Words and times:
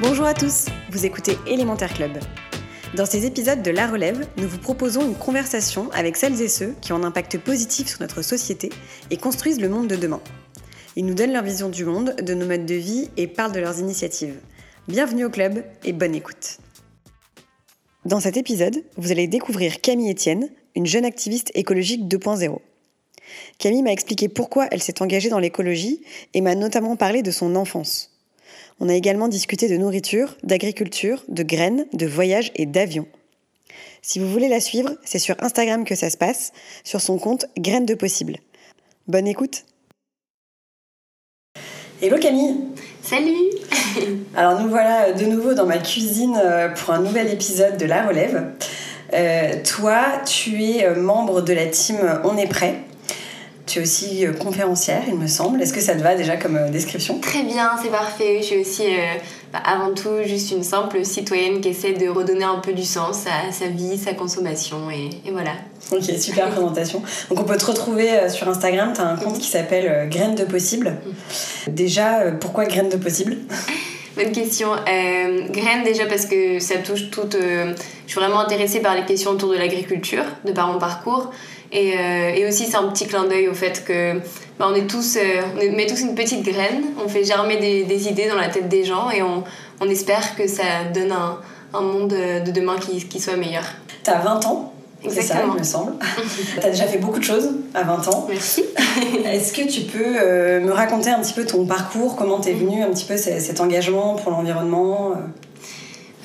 Bonjour 0.00 0.24
à 0.24 0.32
tous, 0.32 0.66
vous 0.90 1.04
écoutez 1.04 1.36
Élémentaire 1.46 1.92
Club. 1.92 2.12
Dans 2.94 3.04
ces 3.04 3.26
épisodes 3.26 3.60
de 3.60 3.70
La 3.70 3.86
Relève, 3.86 4.26
nous 4.38 4.48
vous 4.48 4.56
proposons 4.56 5.02
une 5.02 5.16
conversation 5.16 5.90
avec 5.92 6.16
celles 6.16 6.40
et 6.40 6.48
ceux 6.48 6.74
qui 6.80 6.94
ont 6.94 6.96
un 6.96 7.04
impact 7.04 7.36
positif 7.36 7.88
sur 7.88 8.00
notre 8.00 8.22
société 8.22 8.70
et 9.10 9.18
construisent 9.18 9.60
le 9.60 9.68
monde 9.68 9.86
de 9.86 9.96
demain. 9.96 10.22
Ils 10.96 11.04
nous 11.04 11.14
donnent 11.14 11.34
leur 11.34 11.44
vision 11.44 11.68
du 11.68 11.84
monde, 11.84 12.16
de 12.22 12.32
nos 12.32 12.46
modes 12.46 12.64
de 12.64 12.74
vie 12.74 13.10
et 13.18 13.26
parlent 13.26 13.52
de 13.52 13.60
leurs 13.60 13.80
initiatives. 13.80 14.40
Bienvenue 14.88 15.26
au 15.26 15.30
club 15.30 15.62
et 15.84 15.92
bonne 15.92 16.14
écoute. 16.14 16.56
Dans 18.06 18.20
cet 18.20 18.38
épisode, 18.38 18.82
vous 18.96 19.12
allez 19.12 19.26
découvrir 19.26 19.82
Camille 19.82 20.12
Etienne, 20.12 20.48
une 20.74 20.86
jeune 20.86 21.04
activiste 21.04 21.50
écologique 21.54 22.04
2.0. 22.08 22.60
Camille 23.58 23.82
m'a 23.82 23.92
expliqué 23.92 24.28
pourquoi 24.28 24.66
elle 24.70 24.82
s'est 24.82 25.02
engagée 25.02 25.28
dans 25.28 25.38
l'écologie 25.38 26.02
et 26.34 26.40
m'a 26.40 26.54
notamment 26.54 26.96
parlé 26.96 27.22
de 27.22 27.30
son 27.30 27.56
enfance. 27.56 28.10
On 28.80 28.88
a 28.88 28.94
également 28.94 29.28
discuté 29.28 29.68
de 29.68 29.76
nourriture, 29.76 30.36
d'agriculture, 30.42 31.24
de 31.28 31.42
graines, 31.42 31.86
de 31.92 32.06
voyages 32.06 32.52
et 32.56 32.66
d'avions. 32.66 33.06
Si 34.02 34.18
vous 34.18 34.30
voulez 34.30 34.48
la 34.48 34.60
suivre, 34.60 34.96
c'est 35.04 35.18
sur 35.18 35.36
Instagram 35.40 35.84
que 35.84 35.94
ça 35.94 36.10
se 36.10 36.16
passe, 36.16 36.52
sur 36.82 37.00
son 37.00 37.18
compte 37.18 37.46
Graines 37.56 37.86
de 37.86 37.94
Possible. 37.94 38.36
Bonne 39.06 39.26
écoute 39.26 39.64
Hello 42.02 42.18
Camille 42.18 42.56
Salut 43.02 43.50
Alors 44.36 44.60
nous 44.60 44.68
voilà 44.68 45.12
de 45.12 45.24
nouveau 45.24 45.54
dans 45.54 45.66
ma 45.66 45.78
cuisine 45.78 46.38
euh, 46.42 46.68
pour 46.68 46.92
un 46.92 47.00
nouvel 47.00 47.32
épisode 47.32 47.76
de 47.76 47.86
La 47.86 48.06
Relève. 48.06 48.52
Euh, 49.12 49.52
toi, 49.62 50.02
tu 50.26 50.62
es 50.62 50.86
euh, 50.86 50.96
membre 50.96 51.40
de 51.40 51.52
la 51.52 51.66
team 51.66 51.96
On 52.24 52.36
est 52.36 52.48
prêt. 52.48 52.80
Tu 53.66 53.78
es 53.78 53.82
aussi 53.82 54.26
euh, 54.26 54.32
conférencière, 54.34 55.02
il 55.08 55.14
me 55.14 55.26
semble. 55.26 55.62
Est-ce 55.62 55.72
que 55.72 55.80
ça 55.80 55.94
te 55.94 56.02
va 56.02 56.14
déjà 56.14 56.36
comme 56.36 56.56
euh, 56.56 56.70
description? 56.70 57.18
Très 57.20 57.42
bien, 57.42 57.70
c'est 57.82 57.90
parfait. 57.90 58.38
Je 58.40 58.44
suis 58.44 58.58
aussi 58.58 58.82
euh, 58.82 59.14
bah, 59.52 59.60
avant 59.64 59.94
tout 59.94 60.22
juste 60.26 60.50
une 60.50 60.62
simple 60.62 61.04
citoyenne 61.04 61.60
qui 61.60 61.68
essaie 61.70 61.92
de 61.92 62.08
redonner 62.08 62.44
un 62.44 62.58
peu 62.58 62.74
du 62.74 62.84
sens 62.84 63.24
à 63.26 63.50
sa 63.52 63.68
vie, 63.68 63.96
sa 63.96 64.12
consommation 64.12 64.90
et, 64.90 65.08
et 65.26 65.30
voilà. 65.30 65.52
Ok, 65.92 66.02
super 66.18 66.50
présentation. 66.50 67.02
Donc 67.30 67.40
on 67.40 67.44
peut 67.44 67.56
te 67.56 67.64
retrouver 67.66 68.28
sur 68.28 68.48
Instagram, 68.48 68.92
tu 68.94 69.00
as 69.00 69.06
un 69.06 69.16
compte 69.16 69.38
qui 69.38 69.48
s'appelle 69.48 70.08
Graines 70.10 70.34
de 70.34 70.44
Possible. 70.44 70.96
Déjà, 71.66 72.20
euh, 72.20 72.32
pourquoi 72.32 72.66
Graines 72.66 72.90
de 72.90 72.96
Possible? 72.96 73.38
Bonne 74.16 74.30
question. 74.30 74.68
Euh, 74.72 75.48
graines 75.50 75.82
déjà 75.82 76.06
parce 76.06 76.26
que 76.26 76.60
ça 76.60 76.76
touche 76.78 77.10
toute... 77.10 77.34
euh, 77.34 77.74
je 78.06 78.12
suis 78.12 78.20
vraiment 78.20 78.38
intéressée 78.38 78.78
par 78.78 78.94
les 78.94 79.04
questions 79.04 79.32
autour 79.32 79.50
de 79.50 79.56
l'agriculture, 79.56 80.22
de 80.44 80.52
par 80.52 80.72
mon 80.72 80.78
parcours. 80.78 81.32
Et, 81.74 81.98
euh, 81.98 82.32
et 82.34 82.46
aussi 82.46 82.66
c'est 82.66 82.76
un 82.76 82.88
petit 82.88 83.06
clin 83.06 83.24
d'œil 83.24 83.48
au 83.48 83.54
fait 83.54 83.84
que 83.84 84.14
bah, 84.58 84.68
on 84.70 84.74
est 84.74 84.86
tous, 84.86 85.16
euh, 85.16 85.42
on 85.56 85.76
met 85.76 85.86
tous 85.86 86.00
une 86.00 86.14
petite 86.14 86.44
graine, 86.44 86.84
on 87.04 87.08
fait 87.08 87.24
germer 87.24 87.56
des, 87.56 87.82
des 87.82 88.08
idées 88.08 88.28
dans 88.28 88.36
la 88.36 88.48
tête 88.48 88.68
des 88.68 88.84
gens 88.84 89.10
et 89.10 89.22
on, 89.22 89.42
on 89.80 89.88
espère 89.88 90.36
que 90.36 90.46
ça 90.46 90.62
donne 90.94 91.10
un, 91.10 91.40
un 91.74 91.80
monde 91.80 92.10
de 92.10 92.50
demain 92.52 92.76
qui, 92.78 93.04
qui 93.08 93.20
soit 93.20 93.36
meilleur. 93.36 93.64
Tu 94.04 94.10
as 94.10 94.20
20 94.20 94.46
ans, 94.46 94.72
c'est 95.02 95.10
ça, 95.10 95.20
Exactement. 95.20 95.54
il 95.54 95.58
me 95.58 95.64
semble. 95.64 95.92
tu 96.60 96.64
as 96.64 96.70
déjà 96.70 96.86
fait 96.86 96.98
beaucoup 96.98 97.18
de 97.18 97.24
choses 97.24 97.50
à 97.74 97.82
20 97.82 98.08
ans. 98.08 98.26
Merci. 98.28 98.64
Est-ce 99.24 99.52
que 99.52 99.68
tu 99.68 99.80
peux 99.80 99.98
euh, 100.04 100.60
me 100.60 100.70
raconter 100.70 101.10
un 101.10 101.20
petit 101.20 101.34
peu 101.34 101.44
ton 101.44 101.66
parcours, 101.66 102.14
comment 102.14 102.38
t'es 102.38 102.52
venu 102.52 102.84
un 102.84 102.90
petit 102.90 103.04
peu 103.04 103.16
cet 103.16 103.60
engagement 103.60 104.14
pour 104.14 104.30
l'environnement 104.30 105.14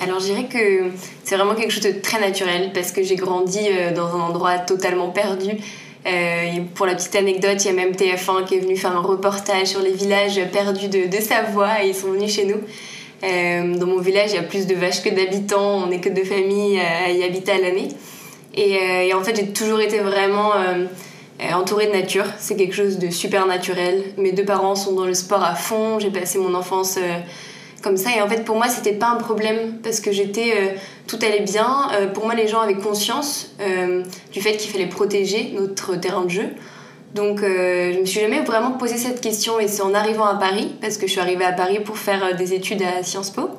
Alors 0.01 0.19
je 0.19 0.25
dirais 0.25 0.45
que 0.45 0.91
c'est 1.23 1.35
vraiment 1.35 1.55
quelque 1.55 1.71
chose 1.71 1.83
de 1.83 1.91
très 1.91 2.21
naturel 2.21 2.71
parce 2.73 2.91
que 2.91 3.03
j'ai 3.03 3.15
grandi 3.15 3.59
euh, 3.63 3.93
dans 3.93 4.07
un 4.15 4.21
endroit 4.21 4.57
totalement 4.59 5.09
perdu. 5.09 5.49
Euh, 6.05 6.61
pour 6.75 6.85
la 6.85 6.95
petite 6.95 7.15
anecdote, 7.15 7.63
il 7.65 7.67
y 7.67 7.69
a 7.69 7.73
même 7.73 7.91
TF1 7.91 8.45
qui 8.45 8.55
est 8.55 8.59
venu 8.59 8.77
faire 8.77 8.95
un 8.95 9.01
reportage 9.01 9.67
sur 9.67 9.81
les 9.81 9.91
villages 9.91 10.39
perdus 10.53 10.87
de, 10.87 11.07
de 11.07 11.21
Savoie 11.21 11.83
et 11.83 11.89
ils 11.89 11.95
sont 11.95 12.11
venus 12.11 12.33
chez 12.33 12.45
nous. 12.45 12.61
Euh, 13.23 13.75
dans 13.75 13.87
mon 13.87 13.99
village, 13.99 14.31
il 14.31 14.35
y 14.35 14.39
a 14.39 14.43
plus 14.43 14.65
de 14.65 14.75
vaches 14.75 15.03
que 15.03 15.09
d'habitants, 15.09 15.83
on 15.83 15.87
n'est 15.87 15.99
que 15.99 16.07
deux 16.07 16.23
familles 16.23 16.79
à 16.79 17.11
y 17.11 17.21
habiter 17.21 17.51
à 17.51 17.57
l'année. 17.57 17.89
Et, 18.55 19.07
et 19.07 19.13
en 19.13 19.21
fait, 19.21 19.35
j'ai 19.35 19.47
toujours 19.47 19.81
été 19.81 19.99
vraiment 19.99 20.53
entourée 21.53 21.87
de 21.87 21.91
nature. 21.91 22.25
C'est 22.39 22.55
quelque 22.55 22.73
chose 22.73 22.97
de 22.97 23.09
super 23.09 23.45
naturel. 23.45 24.03
Mes 24.17 24.31
deux 24.31 24.45
parents 24.45 24.75
sont 24.75 24.93
dans 24.93 25.05
le 25.05 25.13
sport 25.13 25.43
à 25.43 25.55
fond. 25.55 25.99
J'ai 25.99 26.09
passé 26.09 26.39
mon 26.39 26.53
enfance 26.55 26.97
comme 27.81 27.97
ça. 27.97 28.09
Et 28.15 28.21
en 28.21 28.27
fait, 28.27 28.43
pour 28.43 28.55
moi, 28.55 28.67
c'était 28.67 28.93
pas 28.93 29.07
un 29.09 29.15
problème 29.15 29.77
parce 29.83 29.99
que 29.99 30.11
j'étais, 30.11 30.53
euh, 30.55 30.77
tout 31.07 31.19
allait 31.21 31.41
bien. 31.41 31.89
Euh, 31.93 32.07
pour 32.07 32.25
moi, 32.25 32.35
les 32.35 32.47
gens 32.47 32.59
avaient 32.59 32.75
conscience 32.75 33.51
euh, 33.61 34.03
du 34.31 34.41
fait 34.41 34.57
qu'il 34.57 34.71
fallait 34.71 34.87
protéger 34.87 35.53
notre 35.55 35.95
terrain 35.95 36.23
de 36.23 36.29
jeu. 36.29 36.49
Donc, 37.15 37.39
je 37.41 37.99
me 37.99 38.05
suis 38.05 38.19
jamais 38.19 38.41
vraiment 38.41 38.73
posé 38.73 38.97
cette 38.97 39.19
question. 39.19 39.59
Et 39.59 39.67
c'est 39.67 39.81
en 39.81 39.95
arrivant 39.95 40.25
à 40.25 40.35
Paris, 40.35 40.75
parce 40.79 40.97
que 40.97 41.07
je 41.07 41.11
suis 41.13 41.19
arrivée 41.19 41.43
à 41.43 41.53
Paris 41.53 41.79
pour 41.79 41.97
faire 41.97 42.35
des 42.35 42.53
études 42.53 42.83
à 42.83 43.01
Sciences 43.01 43.31
Po 43.31 43.49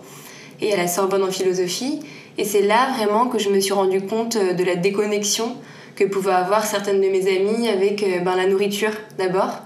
et 0.61 0.73
à 0.73 0.77
la 0.77 0.87
Sorbonne 0.87 1.25
en 1.25 1.33
philosophie. 1.33 1.99
Et 2.39 2.45
c'est 2.45 2.63
là 2.63 2.93
vraiment 2.97 3.27
que 3.27 3.41
je 3.41 3.51
me 3.51 3.59
suis 3.59 3.73
rendu 3.73 4.03
compte 4.03 4.37
de 4.37 4.65
la 4.65 4.77
déconnexion 4.77 5.57
que 5.97 6.05
pouvaient 6.05 6.31
avoir 6.31 6.65
certaines 6.65 7.01
de 7.01 7.09
mes 7.09 7.27
amies 7.27 7.69
avec 7.69 8.05
ben, 8.23 8.37
la 8.37 8.47
nourriture 8.47 8.93
d'abord. 9.19 9.63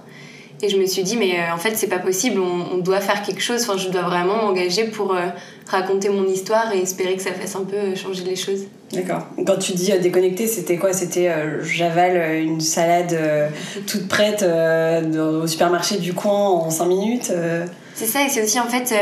Et 0.62 0.68
je 0.68 0.76
me 0.76 0.86
suis 0.86 1.02
dit, 1.02 1.16
mais 1.16 1.38
euh, 1.38 1.54
en 1.54 1.58
fait, 1.58 1.76
c'est 1.76 1.88
pas 1.88 1.98
possible, 1.98 2.40
on, 2.40 2.74
on 2.74 2.78
doit 2.78 3.00
faire 3.00 3.22
quelque 3.22 3.42
chose. 3.42 3.62
Enfin, 3.62 3.76
je 3.76 3.88
dois 3.88 4.02
vraiment 4.02 4.36
m'engager 4.36 4.84
pour 4.84 5.14
euh, 5.14 5.26
raconter 5.66 6.08
mon 6.08 6.26
histoire 6.26 6.72
et 6.72 6.80
espérer 6.80 7.16
que 7.16 7.22
ça 7.22 7.32
fasse 7.32 7.56
un 7.56 7.64
peu 7.64 7.76
euh, 7.76 7.96
changer 7.96 8.24
les 8.24 8.36
choses. 8.36 8.66
D'accord. 8.94 9.26
Quand 9.46 9.58
tu 9.58 9.72
dis 9.72 9.92
déconnecté, 9.98 10.46
c'était 10.46 10.76
quoi? 10.76 10.92
C'était 10.92 11.28
euh, 11.28 11.62
j'avale 11.62 12.36
une 12.42 12.60
salade 12.60 13.12
euh, 13.12 13.48
toute 13.86 14.08
prête 14.08 14.42
euh, 14.42 15.42
au 15.42 15.46
supermarché 15.46 15.96
du 15.98 16.14
coin 16.14 16.50
en 16.50 16.70
5 16.70 16.86
minutes. 16.86 17.32
C'est 17.94 18.06
ça, 18.06 18.24
et 18.24 18.28
c'est 18.28 18.42
aussi 18.42 18.58
en 18.58 18.66
fait 18.66 18.92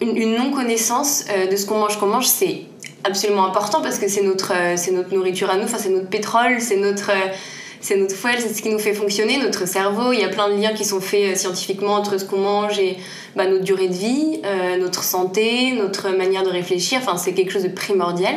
une, 0.00 0.16
une 0.16 0.36
non-connaissance 0.36 1.24
de 1.50 1.54
ce 1.54 1.66
qu'on 1.66 1.78
mange. 1.78 1.98
Qu'on 1.98 2.06
mange, 2.06 2.26
c'est 2.26 2.62
absolument 3.04 3.46
important 3.46 3.80
parce 3.80 3.98
que 3.98 4.08
c'est 4.08 4.22
notre, 4.22 4.52
c'est 4.74 4.90
notre 4.90 5.14
nourriture 5.14 5.50
à 5.50 5.56
nous, 5.56 5.64
enfin, 5.64 5.78
c'est 5.78 5.90
notre 5.90 6.08
pétrole, 6.08 6.60
c'est 6.60 6.78
notre, 6.78 7.12
c'est 7.80 7.96
notre 7.96 8.14
foile, 8.14 8.36
c'est 8.38 8.52
ce 8.52 8.62
qui 8.62 8.70
nous 8.70 8.78
fait 8.78 8.94
fonctionner, 8.94 9.38
notre 9.38 9.66
cerveau. 9.66 10.12
Il 10.12 10.20
y 10.20 10.24
a 10.24 10.28
plein 10.28 10.48
de 10.48 10.60
liens 10.60 10.72
qui 10.72 10.84
sont 10.84 11.00
faits 11.00 11.32
euh, 11.32 11.34
scientifiquement 11.36 11.94
entre 11.94 12.18
ce 12.18 12.24
qu'on 12.24 12.38
mange 12.38 12.78
et 12.78 12.96
bah, 13.34 13.46
notre 13.46 13.64
durée 13.64 13.88
de 13.88 13.94
vie, 13.94 14.40
euh, 14.44 14.76
notre 14.78 15.02
santé, 15.02 15.72
notre 15.72 16.10
manière 16.10 16.42
de 16.42 16.50
réfléchir. 16.50 16.98
Enfin, 17.02 17.16
c'est 17.16 17.32
quelque 17.32 17.52
chose 17.52 17.64
de 17.64 17.68
primordial. 17.68 18.34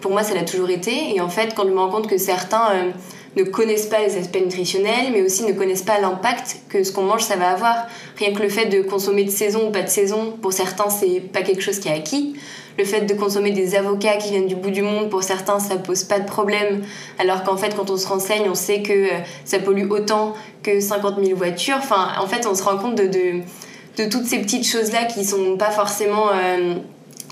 Pour 0.00 0.10
moi, 0.10 0.22
ça 0.22 0.34
l'a 0.34 0.42
toujours 0.42 0.70
été. 0.70 1.14
Et 1.14 1.20
en 1.20 1.28
fait, 1.28 1.54
quand 1.54 1.64
je 1.64 1.70
me 1.70 1.78
rends 1.78 1.90
compte 1.90 2.08
que 2.08 2.18
certains 2.18 2.70
euh, 2.72 2.90
ne 3.36 3.44
connaissent 3.44 3.86
pas 3.86 4.00
les 4.00 4.16
aspects 4.16 4.40
nutritionnels, 4.42 5.12
mais 5.12 5.22
aussi 5.22 5.44
ne 5.44 5.52
connaissent 5.52 5.82
pas 5.82 6.00
l'impact 6.00 6.56
que 6.68 6.82
ce 6.82 6.92
qu'on 6.92 7.02
mange, 7.02 7.22
ça 7.22 7.36
va 7.36 7.50
avoir. 7.50 7.86
Rien 8.18 8.32
que 8.32 8.42
le 8.42 8.48
fait 8.48 8.66
de 8.66 8.82
consommer 8.82 9.24
de 9.24 9.30
saison 9.30 9.68
ou 9.68 9.70
pas 9.70 9.82
de 9.82 9.88
saison, 9.88 10.36
pour 10.42 10.52
certains, 10.52 10.90
c'est 10.90 11.20
pas 11.20 11.42
quelque 11.42 11.62
chose 11.62 11.78
qui 11.78 11.88
est 11.88 11.94
acquis. 11.94 12.34
Le 12.78 12.84
fait 12.84 13.02
de 13.02 13.14
consommer 13.14 13.50
des 13.50 13.74
avocats 13.74 14.16
qui 14.16 14.30
viennent 14.30 14.46
du 14.46 14.54
bout 14.54 14.70
du 14.70 14.82
monde, 14.82 15.10
pour 15.10 15.22
certains, 15.22 15.58
ça 15.58 15.76
pose 15.76 16.04
pas 16.04 16.18
de 16.18 16.26
problème. 16.26 16.82
Alors 17.18 17.42
qu'en 17.44 17.56
fait, 17.56 17.74
quand 17.76 17.90
on 17.90 17.96
se 17.96 18.06
renseigne, 18.06 18.48
on 18.48 18.54
sait 18.54 18.82
que 18.82 18.92
euh, 18.92 19.18
ça 19.44 19.58
pollue 19.58 19.90
autant 19.90 20.34
que 20.62 20.80
50 20.80 21.22
000 21.22 21.36
voitures. 21.36 21.76
Enfin, 21.78 22.12
en 22.20 22.26
fait, 22.26 22.46
on 22.46 22.54
se 22.54 22.62
rend 22.62 22.78
compte 22.78 22.94
de, 22.94 23.06
de, 23.06 24.04
toutes 24.08 24.26
ces 24.26 24.38
petites 24.38 24.66
choses-là 24.66 25.04
qui 25.04 25.24
sont 25.24 25.56
pas 25.56 25.70
forcément 25.70 26.28
euh, 26.32 26.76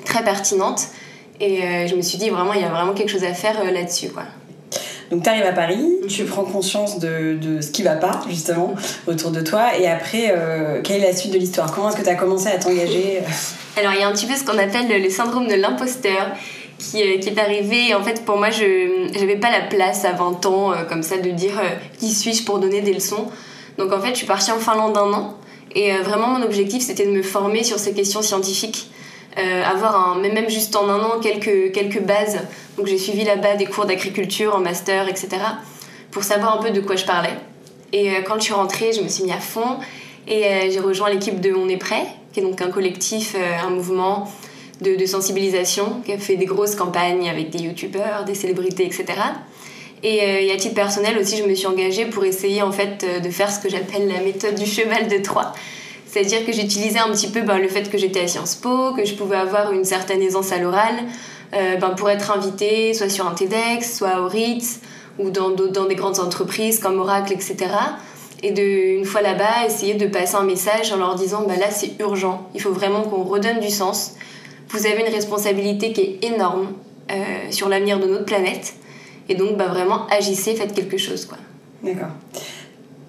très 0.05 0.23
pertinentes. 0.23 0.89
Et 1.41 1.63
euh, 1.63 1.87
je 1.87 1.97
me 1.97 2.03
suis 2.03 2.19
dit, 2.19 2.29
vraiment, 2.29 2.53
il 2.53 2.61
y 2.61 2.65
a 2.65 2.69
vraiment 2.69 2.93
quelque 2.93 3.11
chose 3.11 3.25
à 3.25 3.33
faire 3.33 3.65
là-dessus, 3.65 4.11
quoi. 4.11 4.25
Donc 5.11 5.25
tu 5.25 5.29
arrives 5.29 5.45
à 5.45 5.53
Paris, 5.53 5.85
tu 6.09 6.25
prends 6.25 6.45
conscience 6.45 6.99
de, 7.01 7.35
de 7.35 7.61
ce 7.61 7.71
qui 7.71 7.83
va 7.83 7.97
pas 7.97 8.21
justement 8.29 8.75
autour 9.09 9.33
de 9.33 9.41
toi 9.41 9.77
et 9.77 9.89
après 9.89 10.33
euh, 10.37 10.81
quelle 10.83 11.03
est 11.03 11.07
la 11.09 11.17
suite 11.17 11.33
de 11.33 11.39
l'histoire? 11.39 11.73
Comment 11.73 11.89
est-ce 11.89 11.97
que 11.97 12.03
tu 12.03 12.09
as 12.09 12.15
commencé 12.15 12.47
à 12.47 12.59
t'engager? 12.59 13.21
Alors, 13.77 13.93
il 13.95 14.01
y 14.01 14.03
a 14.03 14.09
un 14.09 14.12
petit 14.12 14.27
peu 14.27 14.35
ce 14.35 14.45
qu'on 14.45 14.59
appelle 14.59 15.03
le 15.03 15.11
syndrome 15.11 15.47
de 15.47 15.55
l'imposteur 15.55 16.33
qui, 16.81 17.03
euh, 17.03 17.19
qui 17.19 17.29
est 17.29 17.39
arrivé. 17.39 17.95
En 17.95 18.03
fait, 18.03 18.25
pour 18.25 18.37
moi, 18.37 18.51
je 18.51 19.19
n'avais 19.19 19.37
pas 19.37 19.51
la 19.51 19.62
place 19.62 20.05
à 20.05 20.12
20 20.12 20.47
ans, 20.47 20.73
euh, 20.73 20.85
comme 20.89 21.03
ça, 21.03 21.19
de 21.19 21.31
dire 21.31 21.59
euh, 21.59 21.69
qui 21.99 22.12
suis-je 22.12 22.45
pour 22.45 22.59
donner 22.59 22.81
des 22.81 22.93
leçons. 22.93 23.27
Donc, 23.79 23.93
en 23.93 24.01
fait, 24.01 24.11
je 24.11 24.17
suis 24.17 24.27
partie 24.27 24.51
en 24.51 24.59
Finlande 24.59 24.97
un 24.97 25.12
an. 25.12 25.37
Et 25.75 25.93
vraiment, 25.99 26.27
mon 26.27 26.43
objectif, 26.43 26.83
c'était 26.83 27.07
de 27.07 27.12
me 27.12 27.23
former 27.23 27.62
sur 27.62 27.79
ces 27.79 27.93
questions 27.93 28.23
scientifiques. 28.23 28.91
Euh, 29.38 29.62
avoir 29.62 30.17
même 30.17 30.50
juste 30.50 30.75
en 30.75 30.88
un 30.88 31.00
an 31.05 31.21
quelques, 31.21 31.73
quelques 31.73 32.00
bases. 32.00 32.41
Donc 32.77 32.87
j'ai 32.87 32.99
suivi 32.99 33.25
là-bas 33.25 33.56
des 33.56 33.67
cours 33.67 33.87
d'agriculture 33.87 34.56
en 34.56 34.61
master, 34.61 35.09
etc. 35.09 35.29
pour 36.11 36.25
savoir 36.25 36.59
un 36.59 36.62
peu 36.62 36.71
de 36.71 36.81
quoi 36.81 36.97
je 36.97 37.05
parlais. 37.05 37.35
Et 37.93 38.11
quand 38.25 38.35
je 38.37 38.44
suis 38.44 38.55
rentrée, 38.55 38.93
je 38.93 39.03
me 39.03 39.09
suis 39.09 39.25
mis 39.25 39.32
à 39.32 39.41
fond 39.41 39.79
et 40.29 40.71
j'ai 40.71 40.79
rejoint 40.79 41.11
l'équipe 41.11 41.41
de 41.41 41.53
On 41.53 41.69
est 41.69 41.77
prêt, 41.77 42.06
qui 42.32 42.41
est 42.41 42.43
donc 42.43 42.61
un 42.61 42.71
collectif, 42.71 43.35
un 43.65 43.71
mouvement 43.71 44.31
de, 44.81 44.94
de, 44.94 45.06
sensibilisation 45.06 46.00
qui 46.05 46.12
a 46.12 46.19
fait 46.19 46.37
des 46.37 46.44
grosses 46.44 46.76
campagnes 46.76 47.29
avec 47.29 47.50
des 47.50 47.61
youtubeurs, 47.61 48.25
des 48.25 48.37
célébrités, 48.37 48.87
etc. 48.87 49.06
Et, 50.03 50.50
à 50.50 50.56
titre 50.56 50.75
personnel 50.75 51.19
aussi, 51.19 51.37
je 51.37 51.44
me 51.44 51.55
suis 51.55 51.67
engagée 51.67 52.06
pour 52.06 52.25
essayer 52.25 52.62
en 52.62 52.73
fait 52.73 53.05
de 53.23 53.31
faire 53.31 53.50
ce 53.50 53.61
que 53.61 53.69
j'appelle 53.69 54.09
la 54.09 54.21
méthode 54.21 54.55
du 54.55 54.67
cheval 54.67 55.09
de 55.09 55.19
Troie. 55.19 55.53
C'est-à-dire 56.11 56.45
que 56.45 56.53
j'utilisais 56.53 56.99
un 56.99 57.11
petit 57.11 57.29
peu 57.29 57.43
ben, 57.43 57.59
le 57.59 57.69
fait 57.69 57.89
que 57.89 57.97
j'étais 57.97 58.21
à 58.21 58.27
Sciences 58.27 58.57
Po, 58.57 58.93
que 58.95 59.05
je 59.05 59.15
pouvais 59.15 59.37
avoir 59.37 59.73
une 59.73 59.85
certaine 59.85 60.21
aisance 60.23 60.51
à 60.51 60.59
l'oral, 60.59 60.95
euh, 61.55 61.77
ben, 61.77 61.91
pour 61.91 62.11
être 62.11 62.33
invitée 62.33 62.95
soit 62.95 63.09
sur 63.09 63.29
un 63.29 63.33
TEDx, 63.33 63.97
soit 63.97 64.21
au 64.21 64.27
Ritz, 64.27 64.81
ou 65.21 65.31
dans, 65.31 65.51
dans 65.51 65.85
des 65.85 65.95
grandes 65.95 66.19
entreprises 66.19 66.81
comme 66.81 66.99
Oracle, 66.99 67.33
etc. 67.33 67.57
Et 68.43 68.51
de, 68.51 68.99
une 68.99 69.05
fois 69.05 69.21
là-bas, 69.21 69.67
essayer 69.67 69.95
de 69.95 70.07
passer 70.07 70.35
un 70.35 70.45
message 70.45 70.93
en 70.93 70.97
leur 70.97 71.15
disant 71.15 71.45
bah 71.47 71.57
là 71.57 71.71
c'est 71.71 72.01
urgent, 72.01 72.49
il 72.55 72.61
faut 72.61 72.73
vraiment 72.73 73.03
qu'on 73.03 73.23
redonne 73.23 73.61
du 73.61 73.71
sens. 73.71 74.15
Vous 74.71 74.87
avez 74.87 75.03
une 75.07 75.15
responsabilité 75.15 75.93
qui 75.93 76.01
est 76.01 76.25
énorme 76.25 76.73
euh, 77.11 77.15
sur 77.51 77.69
l'avenir 77.69 78.01
de 78.01 78.07
notre 78.07 78.25
planète. 78.25 78.75
Et 79.29 79.35
donc 79.37 79.57
bah, 79.57 79.69
vraiment 79.69 80.07
agissez, 80.09 80.55
faites 80.57 80.75
quelque 80.75 80.97
chose. 80.97 81.27
quoi. 81.27 81.39
D'accord. 81.83 82.09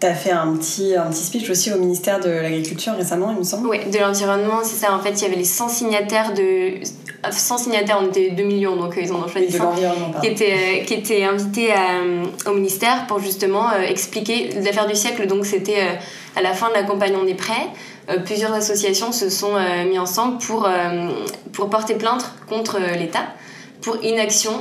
Tu 0.02 0.08
as 0.08 0.16
fait 0.16 0.32
un 0.32 0.56
petit, 0.56 0.96
un 0.96 1.12
petit 1.12 1.22
speech 1.22 1.48
aussi 1.52 1.72
au 1.72 1.78
ministère 1.78 2.20
de 2.20 2.30
l'Agriculture 2.30 2.94
récemment, 2.98 3.30
il 3.34 3.38
me 3.38 3.44
semble. 3.44 3.68
Oui, 3.68 3.78
de 3.86 4.00
l'environnement, 4.00 4.62
c'est 4.64 4.78
ça. 4.84 4.96
En 4.96 5.00
fait, 5.00 5.12
il 5.12 5.22
y 5.22 5.26
avait 5.26 5.36
les 5.36 5.44
100 5.44 5.70
signataires 5.70 6.34
de. 6.34 6.80
100 7.30 7.58
signataires, 7.60 8.00
on 8.02 8.08
était 8.08 8.32
2 8.32 8.42
millions, 8.42 8.76
donc 8.76 8.98
euh, 8.98 9.02
ils 9.04 9.14
en 9.14 9.24
ont 9.24 9.28
choisi 9.28 9.52
100. 9.52 9.76
Qui 10.22 10.28
étaient, 10.28 10.54
euh, 10.54 10.84
qui 10.86 10.96
étaient 10.96 11.24
invités 11.24 11.72
euh, 11.72 12.26
au 12.48 12.54
ministère 12.54 13.06
pour 13.06 13.20
justement 13.20 13.72
expliquer 13.74 14.50
l'affaire 14.64 14.88
du 14.88 14.96
siècle. 14.96 15.28
Donc, 15.28 15.46
c'était 15.46 16.00
à 16.36 16.42
la 16.42 16.54
fin 16.54 16.70
de 16.70 16.74
la 16.74 16.82
campagne 16.82 17.14
On 17.22 17.28
est 17.28 17.36
prêt. 17.36 17.68
plusieurs 18.26 18.54
associations 18.54 19.12
se 19.12 19.30
sont 19.30 19.54
mis 19.88 20.00
ensemble 20.00 20.40
pour, 20.40 20.68
pour 21.54 21.70
porter 21.70 21.94
plainte 21.94 22.26
contre 22.50 22.80
l'État 22.98 23.28
pour 23.82 24.04
inaction 24.04 24.52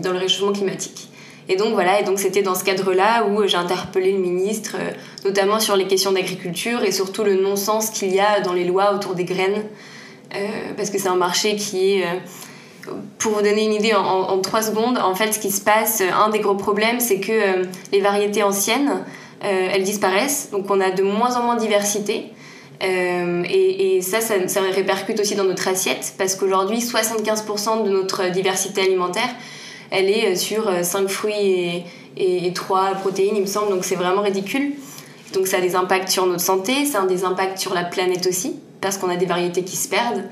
dans 0.00 0.12
le 0.12 0.18
réchauffement 0.18 0.52
climatique. 0.52 1.09
Et 1.50 1.56
donc 1.56 1.74
voilà, 1.74 1.98
et 1.98 2.04
donc 2.04 2.20
c'était 2.20 2.42
dans 2.42 2.54
ce 2.54 2.62
cadre-là 2.62 3.26
où 3.26 3.44
j'ai 3.44 3.56
interpellé 3.56 4.12
le 4.12 4.18
ministre, 4.18 4.76
euh, 4.78 4.92
notamment 5.24 5.58
sur 5.58 5.74
les 5.74 5.88
questions 5.88 6.12
d'agriculture 6.12 6.84
et 6.84 6.92
surtout 6.92 7.24
le 7.24 7.34
non-sens 7.34 7.90
qu'il 7.90 8.14
y 8.14 8.20
a 8.20 8.40
dans 8.40 8.52
les 8.52 8.64
lois 8.64 8.94
autour 8.94 9.16
des 9.16 9.24
graines, 9.24 9.64
euh, 10.32 10.46
parce 10.76 10.90
que 10.90 10.98
c'est 10.98 11.08
un 11.08 11.16
marché 11.16 11.56
qui 11.56 11.96
est 11.96 12.04
euh, 12.04 12.92
pour 13.18 13.32
vous 13.32 13.42
donner 13.42 13.64
une 13.64 13.72
idée 13.72 13.94
en, 13.94 14.38
trois 14.38 14.62
secondes, 14.62 14.96
en 14.98 15.16
fait, 15.16 15.32
ce 15.32 15.40
qui 15.40 15.50
se 15.50 15.60
passe, 15.60 16.02
un 16.02 16.30
des 16.30 16.38
gros 16.38 16.54
problèmes, 16.54 17.00
c'est 17.00 17.18
que 17.18 17.66
les 17.92 18.00
variétés 18.00 18.42
anciennes, 18.42 19.04
elles 19.42 19.82
disparaissent. 19.82 20.48
Donc, 20.50 20.70
on 20.70 20.80
a 20.80 20.90
de 20.90 21.02
moins 21.02 21.36
en 21.36 21.42
moins 21.42 21.56
de 21.56 21.60
diversité. 21.60 22.32
et, 22.80 24.00
ça, 24.00 24.22
ça, 24.22 24.60
répercute 24.74 25.20
aussi 25.20 25.34
dans 25.34 25.44
notre 25.44 25.68
assiette, 25.68 26.14
parce 26.16 26.36
qu'aujourd'hui, 26.36 26.78
75% 26.78 27.84
de 27.84 27.90
notre 27.90 28.30
diversité 28.30 28.80
alimentaire, 28.80 29.28
elle 29.90 30.08
est 30.08 30.36
sur 30.36 30.70
5 30.82 31.00
euh, 31.00 31.08
fruits 31.08 31.84
et, 32.16 32.46
et, 32.46 32.52
3 32.52 32.92
protéines, 32.94 33.36
il 33.36 33.42
me 33.42 33.46
semble, 33.46 33.70
donc 33.70 33.84
c'est 33.84 33.96
vraiment 33.96 34.22
ridicule. 34.22 34.72
Donc 35.34 35.46
ça 35.46 35.58
a 35.58 35.60
des 35.60 35.76
impacts 35.76 36.08
sur 36.08 36.26
notre 36.26 36.40
santé, 36.40 36.84
ça 36.84 37.02
a 37.02 37.06
des 37.06 37.24
impacts 37.24 37.58
sur 37.58 37.74
la 37.74 37.84
planète 37.84 38.26
aussi, 38.26 38.56
parce 38.80 38.96
qu'on 38.96 39.08
a 39.08 39.16
des 39.16 39.26
variétés 39.26 39.62
qui 39.62 39.76
se 39.76 39.88
perdent. 39.88 40.24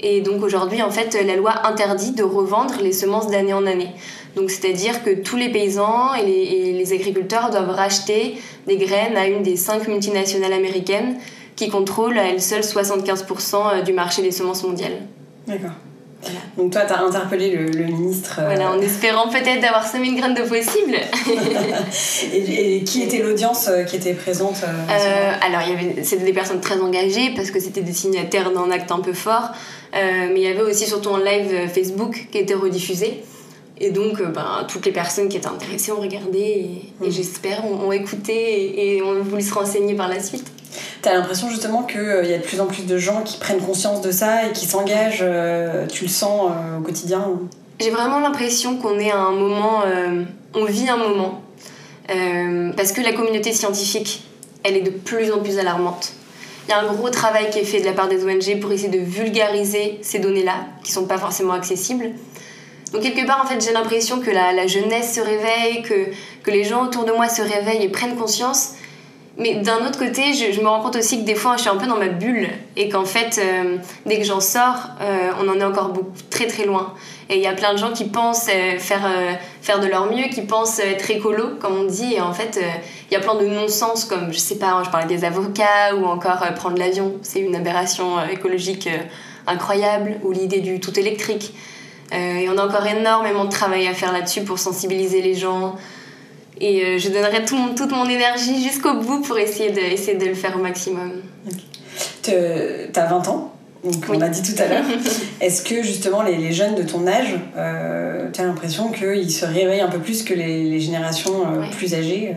Et 0.00 0.22
donc 0.22 0.42
aujourd'hui, 0.42 0.82
en 0.82 0.90
fait, 0.90 1.14
la 1.24 1.36
loi 1.36 1.66
interdit 1.66 2.12
de 2.12 2.22
revendre 2.22 2.74
les 2.82 2.92
semences 2.92 3.28
d'année 3.28 3.52
en 3.52 3.66
année. 3.66 3.90
Donc 4.34 4.50
c'est-à-dire 4.50 5.02
que 5.02 5.10
tous 5.10 5.36
les 5.36 5.50
paysans 5.50 6.14
et 6.14 6.24
les, 6.24 6.92
agriculteurs 6.92 7.50
doivent 7.50 7.70
racheter 7.70 8.36
des 8.66 8.76
graines 8.76 9.16
à 9.16 9.26
une 9.28 9.42
des 9.42 9.56
cinq 9.56 9.86
multinationales 9.86 10.52
américaines 10.52 11.18
qui 11.54 11.68
contrôlent 11.68 12.18
à 12.18 12.24
elles 12.24 12.42
seules 12.42 12.62
75% 12.62 13.84
du 13.84 13.92
marché 13.92 14.22
des 14.22 14.32
semences 14.32 14.64
mondiales. 14.64 15.02
D'accord. 15.46 15.70
Donc 16.56 16.72
toi, 16.72 16.82
tu 16.86 16.92
as 16.92 17.00
interpellé 17.00 17.50
le, 17.50 17.84
ministre. 17.84 18.40
Euh, 18.40 18.44
voilà, 18.44 18.72
en 18.72 18.80
espérant 18.80 19.28
peut-être 19.28 19.60
d'avoir 19.60 19.86
semé 19.86 20.08
une 20.08 20.16
graine 20.16 20.34
de 20.34 20.42
possible. 20.42 20.96
et, 22.34 22.82
qui 22.84 23.02
était 23.02 23.22
l'audience 23.22 23.68
euh, 23.68 23.84
qui 23.84 23.96
était 23.96 24.12
présente 24.14 24.62
euh, 24.64 25.32
Alors, 25.46 25.62
c'était 26.02 26.24
des 26.24 26.32
personnes 26.32 26.60
très 26.60 26.78
engagées 26.80 27.32
parce 27.34 27.50
que 27.50 27.60
c'était 27.60 27.82
des 27.82 27.92
signataires 27.92 28.52
d'un 28.52 28.70
acte 28.70 28.92
un 28.92 29.00
peu 29.00 29.14
fort. 29.14 29.50
mais 29.92 30.34
il 30.36 30.42
y 30.42 30.48
avait 30.48 30.62
aussi 30.62 30.86
surtout 30.86 31.10
un 31.10 31.24
live 31.24 31.68
Facebook 31.72 32.28
qui 32.30 32.38
était 32.38 32.54
rediffusé. 32.54 33.22
Et 33.82 33.90
donc, 33.90 34.22
ben, 34.22 34.66
toutes 34.68 34.84
les 34.84 34.92
personnes 34.92 35.30
qui 35.30 35.38
étaient 35.38 35.46
intéressées 35.46 35.90
ont 35.92 36.02
regardé 36.02 36.38
et, 36.38 36.92
mm. 37.00 37.10
j'espère 37.10 37.64
ont, 37.64 37.92
écouté 37.92 38.34
et, 38.34 38.96
et 38.96 39.02
ont 39.02 39.22
voulu 39.22 39.40
se 39.40 39.54
renseigner 39.54 39.94
par 39.94 40.08
la 40.08 40.20
suite. 40.20 40.52
T'as 41.02 41.14
l'impression 41.14 41.48
justement 41.48 41.82
qu'il 41.82 42.00
euh, 42.00 42.24
y 42.24 42.34
a 42.34 42.38
de 42.38 42.42
plus 42.42 42.60
en 42.60 42.66
plus 42.66 42.84
de 42.84 42.98
gens 42.98 43.22
qui 43.22 43.38
prennent 43.38 43.60
conscience 43.60 44.02
de 44.02 44.10
ça 44.10 44.46
et 44.46 44.52
qui 44.52 44.66
s'engagent, 44.66 45.22
euh, 45.22 45.86
tu 45.86 46.04
le 46.04 46.10
sens 46.10 46.50
euh, 46.50 46.78
au 46.78 46.82
quotidien 46.82 47.26
J'ai 47.80 47.90
vraiment 47.90 48.20
l'impression 48.20 48.76
qu'on 48.76 48.98
est 48.98 49.10
à 49.10 49.18
un 49.18 49.32
moment, 49.32 49.82
on 50.54 50.64
vit 50.64 50.88
un 50.88 50.98
moment, 50.98 51.42
parce 52.76 52.92
que 52.92 53.00
la 53.00 53.12
communauté 53.12 53.52
scientifique, 53.52 54.24
elle 54.62 54.76
est 54.76 54.82
de 54.82 54.90
plus 54.90 55.32
en 55.32 55.38
plus 55.38 55.58
alarmante. 55.58 56.12
Il 56.68 56.72
y 56.72 56.74
a 56.74 56.80
un 56.80 56.92
gros 56.92 57.08
travail 57.08 57.48
qui 57.50 57.60
est 57.60 57.64
fait 57.64 57.80
de 57.80 57.86
la 57.86 57.92
part 57.92 58.08
des 58.08 58.22
ONG 58.22 58.60
pour 58.60 58.70
essayer 58.70 58.90
de 58.90 59.02
vulgariser 59.02 59.98
ces 60.02 60.18
données-là, 60.18 60.66
qui 60.84 60.92
sont 60.92 61.06
pas 61.06 61.18
forcément 61.18 61.54
accessibles. 61.54 62.10
Donc 62.92 63.02
quelque 63.02 63.26
part, 63.26 63.40
en 63.42 63.46
fait, 63.46 63.64
j'ai 63.64 63.72
l'impression 63.72 64.20
que 64.20 64.30
la, 64.30 64.52
la, 64.52 64.66
jeunesse 64.66 65.14
se 65.14 65.20
réveille, 65.20 65.82
que, 65.82 66.10
que 66.42 66.50
les 66.50 66.64
gens 66.64 66.84
autour 66.84 67.04
de 67.04 67.12
moi 67.12 67.28
se 67.28 67.40
réveillent 67.40 67.84
et 67.84 67.88
prennent 67.88 68.16
conscience 68.16 68.74
mais 69.40 69.54
d'un 69.54 69.86
autre 69.86 69.98
côté, 69.98 70.34
je, 70.34 70.60
me 70.60 70.68
rends 70.68 70.82
compte 70.82 70.96
aussi 70.96 71.20
que 71.20 71.24
des 71.24 71.34
fois, 71.34 71.56
je 71.56 71.62
suis 71.62 71.70
un 71.70 71.76
peu 71.76 71.86
dans 71.86 71.96
ma 71.96 72.08
bulle 72.08 72.50
et 72.76 72.90
qu'en 72.90 73.06
fait, 73.06 73.40
euh, 73.42 73.78
dès 74.04 74.18
que 74.18 74.24
j'en 74.24 74.40
sors, 74.40 74.90
euh, 75.00 75.30
on 75.40 75.48
en 75.48 75.58
est 75.58 75.64
encore 75.64 75.88
beaucoup, 75.88 76.12
très 76.28 76.46
très 76.46 76.66
loin. 76.66 76.92
Et 77.30 77.36
il 77.36 77.42
y 77.42 77.46
a 77.46 77.54
plein 77.54 77.72
de 77.72 77.78
gens 77.78 77.90
qui 77.90 78.04
pensent 78.04 78.48
euh, 78.54 78.78
faire, 78.78 79.08
faire 79.62 79.80
de 79.80 79.86
leur 79.86 80.12
mieux, 80.12 80.24
qui 80.24 80.42
pensent 80.42 80.78
être 80.78 81.10
écolo, 81.10 81.56
comme 81.58 81.74
on 81.74 81.84
dit, 81.84 82.14
et 82.14 82.20
en 82.20 82.34
fait, 82.34 82.60
il 83.10 83.14
y 83.14 83.16
a 83.16 83.20
plein 83.20 83.34
de 83.34 83.46
non-sens, 83.46 84.04
comme, 84.04 84.30
je 84.30 84.38
sais 84.38 84.58
pas, 84.58 84.82
je 84.84 84.90
parlais 84.90 85.06
des 85.06 85.24
avocats 85.24 85.96
ou 85.96 86.04
encore 86.04 86.44
prendre 86.54 86.76
l'avion, 86.76 87.14
c'est 87.22 87.40
une 87.40 87.56
aberration 87.56 88.22
écologique 88.30 88.90
incroyable, 89.46 90.18
ou 90.22 90.32
l'idée 90.32 90.60
du 90.60 90.80
tout 90.80 90.98
électrique. 90.98 91.54
et 92.12 92.46
on 92.50 92.58
a 92.58 92.66
encore 92.66 92.86
énormément 92.86 93.46
de 93.46 93.50
travail 93.50 93.88
à 93.88 93.94
faire 93.94 94.12
là-dessus 94.12 94.42
pour 94.42 94.58
sensibiliser 94.58 95.22
les 95.22 95.34
gens. 95.34 95.76
Et 96.60 96.84
euh, 96.84 96.98
je 96.98 97.08
donnerai 97.08 97.44
tout 97.44 97.56
toute 97.74 97.90
mon 97.90 98.06
énergie 98.08 98.62
jusqu'au 98.62 98.94
bout 98.94 99.20
pour 99.22 99.38
essayer 99.38 99.70
de, 99.70 99.80
essayer 99.80 100.18
de 100.18 100.26
le 100.26 100.34
faire 100.34 100.56
au 100.56 100.60
maximum. 100.62 101.12
Tu 102.22 102.30
as 102.30 103.06
20 103.06 103.28
ans, 103.28 103.54
donc 103.82 103.94
on 104.10 104.18
l'a 104.18 104.28
dit 104.28 104.42
tout 104.42 104.62
à 104.62 104.66
l'heure. 104.66 104.84
Est-ce 105.40 105.62
que 105.62 105.82
justement 105.82 106.22
les, 106.22 106.36
les, 106.36 106.52
jeunes 106.52 106.74
de 106.74 106.82
ton 106.82 107.06
âge, 107.06 107.34
euh, 107.56 108.28
tu 108.32 108.40
as 108.42 108.44
l'impression 108.44 108.90
qu'ils 108.90 109.32
se 109.32 109.46
réveillent 109.46 109.80
un 109.80 109.88
peu 109.88 110.00
plus 110.00 110.22
que 110.22 110.34
les, 110.34 110.64
les 110.64 110.80
générations 110.80 111.46
euh, 111.46 111.62
plus 111.76 111.94
âgées 111.94 112.34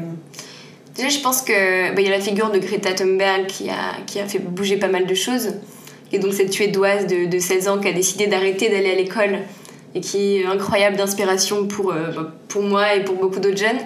Déjà, 0.96 1.10
je 1.10 1.20
pense 1.20 1.42
qu'il 1.42 1.56
bah, 1.96 2.02
y 2.02 2.08
a 2.08 2.12
la 2.12 2.22
figure 2.22 2.52
de 2.52 2.60
Greta 2.60 2.94
Thunberg 2.94 3.48
qui 3.48 3.70
a, 3.70 3.98
qui 4.06 4.20
a 4.20 4.26
fait 4.26 4.40
bouger 4.40 4.78
pas 4.78 4.90
mal 4.90 5.06
de 5.06 5.16
choses. 5.16 5.56
Et 6.14 6.20
donc 6.20 6.34
cette 6.34 6.54
Suédoise 6.54 7.08
de, 7.08 7.26
de 7.26 7.40
16 7.40 7.68
ans 7.68 7.80
qui 7.80 7.88
a 7.90 7.94
décidé 7.94 8.28
d'arrêter 8.28 8.70
d'aller 8.70 8.92
à 8.92 8.96
l'école 8.96 9.40
et 9.96 10.02
qui 10.02 10.38
est 10.38 10.46
incroyable 10.46 10.96
d'inspiration 10.96 11.66
pour, 11.66 11.92
bah, 11.92 12.34
pour 12.48 12.62
moi 12.62 12.96
et 12.96 13.04
pour 13.04 13.16
beaucoup 13.16 13.40
d'autres 13.40 13.58
jeunes. 13.58 13.80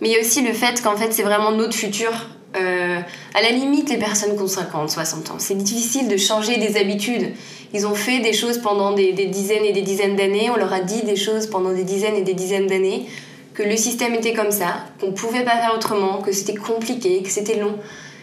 Mais 0.00 0.08
il 0.08 0.12
y 0.12 0.16
a 0.16 0.20
aussi 0.20 0.42
le 0.42 0.52
fait 0.52 0.82
qu'en 0.82 0.96
fait, 0.96 1.12
c'est 1.12 1.22
vraiment 1.22 1.52
notre 1.52 1.74
futur. 1.74 2.10
Euh, 2.56 3.00
à 3.34 3.42
la 3.42 3.50
limite, 3.50 3.90
les 3.90 3.98
personnes 3.98 4.34
qui 4.34 4.42
ont 4.42 4.48
50, 4.48 4.90
60 4.90 5.30
ans, 5.30 5.34
c'est 5.38 5.56
difficile 5.56 6.08
de 6.08 6.16
changer 6.16 6.56
des 6.56 6.78
habitudes. 6.78 7.32
Ils 7.74 7.86
ont 7.86 7.94
fait 7.94 8.20
des 8.20 8.32
choses 8.32 8.58
pendant 8.58 8.92
des, 8.92 9.12
dizaines 9.12 9.64
et 9.64 9.72
des 9.72 9.82
dizaines 9.82 10.16
d'années, 10.16 10.48
on 10.50 10.56
leur 10.56 10.72
a 10.72 10.80
dit 10.80 11.02
des 11.02 11.16
choses 11.16 11.46
pendant 11.46 11.72
des 11.72 11.84
dizaines 11.84 12.16
et 12.16 12.22
des 12.22 12.32
dizaines 12.32 12.66
d'années, 12.66 13.06
que 13.52 13.62
le 13.62 13.76
système 13.76 14.14
était 14.14 14.32
comme 14.32 14.50
ça, 14.50 14.86
qu'on 15.00 15.12
pouvait 15.12 15.44
pas 15.44 15.58
faire 15.58 15.74
autrement, 15.74 16.22
que 16.22 16.32
c'était 16.32 16.54
compliqué, 16.54 17.22
que 17.22 17.28
c'était 17.28 17.58
long. 17.58 17.74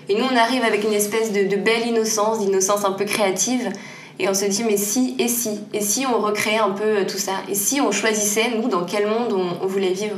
Et 0.10 0.16
nous, 0.16 0.24
on 0.24 0.36
arrive 0.36 0.64
avec 0.64 0.84
une 0.84 0.94
espèce 0.94 1.32
de, 1.32 1.44
de 1.44 1.56
belle 1.58 1.88
innocence, 1.88 2.40
d'innocence 2.40 2.86
un 2.86 2.94
peu 2.94 3.06
créative, 3.06 3.70
et 4.18 4.28
on 4.28 4.34
se 4.34 4.46
dit, 4.46 4.64
mais 4.64 4.78
si, 4.78 5.16
et 5.20 5.28
si, 5.28 5.60
et 5.74 5.82
si 5.82 6.06
on 6.08 6.20
recréait 6.20 6.58
un 6.58 6.72
peu 6.72 6.84
euh, 6.84 7.06
tout 7.06 7.18
ça, 7.18 7.34
et 7.50 7.54
si 7.54 7.82
on 7.82 7.92
choisissait, 7.92 8.50
nous, 8.56 8.70
dans 8.70 8.86
quel 8.86 9.06
monde 9.08 9.34
on 9.62 9.68
voulait 9.68 9.94
vivre? 9.94 10.16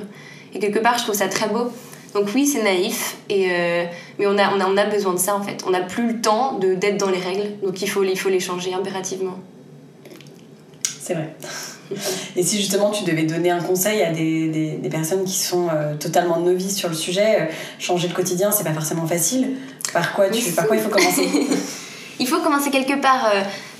Et 0.57 0.59
quelque 0.59 0.79
part, 0.79 0.97
je 0.97 1.03
trouve 1.03 1.13
ça 1.13 1.27
très 1.27 1.47
beau. 1.49 1.71
Donc 2.15 2.29
oui, 2.33 2.47
c'est 2.47 2.63
naïf, 2.63 3.17
et, 3.29 3.51
euh, 3.51 3.85
mais 4.17 4.25
on 4.25 4.39
a, 4.39 4.51
on, 4.55 4.59
a, 4.59 4.65
on 4.65 4.75
a 4.75 4.85
besoin 4.85 5.13
de 5.13 5.19
ça 5.19 5.35
en 5.35 5.43
fait. 5.43 5.63
On 5.67 5.69
n'a 5.69 5.81
plus 5.81 6.07
le 6.07 6.19
temps 6.19 6.57
d'être 6.57 6.97
dans 6.97 7.11
les 7.11 7.19
règles, 7.19 7.59
donc 7.61 7.79
il 7.79 7.87
faut, 7.87 8.03
il 8.03 8.17
faut 8.17 8.29
les 8.29 8.39
changer 8.39 8.73
impérativement. 8.73 9.37
C'est 10.99 11.13
vrai. 11.13 11.35
Et 12.35 12.41
si 12.41 12.57
justement 12.57 12.89
tu 12.89 13.03
devais 13.03 13.23
donner 13.23 13.51
un 13.51 13.61
conseil 13.61 14.01
à 14.01 14.11
des, 14.11 14.47
des, 14.47 14.71
des 14.77 14.89
personnes 14.89 15.25
qui 15.25 15.37
sont 15.37 15.67
euh, 15.69 15.95
totalement 15.95 16.39
novices 16.39 16.75
sur 16.75 16.89
le 16.89 16.95
sujet, 16.95 17.41
euh, 17.41 17.45
changer 17.77 18.07
le 18.07 18.15
quotidien, 18.15 18.51
c'est 18.51 18.63
pas 18.63 18.73
forcément 18.73 19.05
facile. 19.05 19.57
Par 19.93 20.13
quoi, 20.13 20.29
tu, 20.29 20.51
par 20.53 20.65
quoi 20.65 20.75
il 20.75 20.81
faut 20.81 20.89
commencer? 20.89 21.27
Il 22.19 22.27
faut 22.27 22.39
commencer 22.39 22.71
quelque 22.71 22.99
part. 22.99 23.31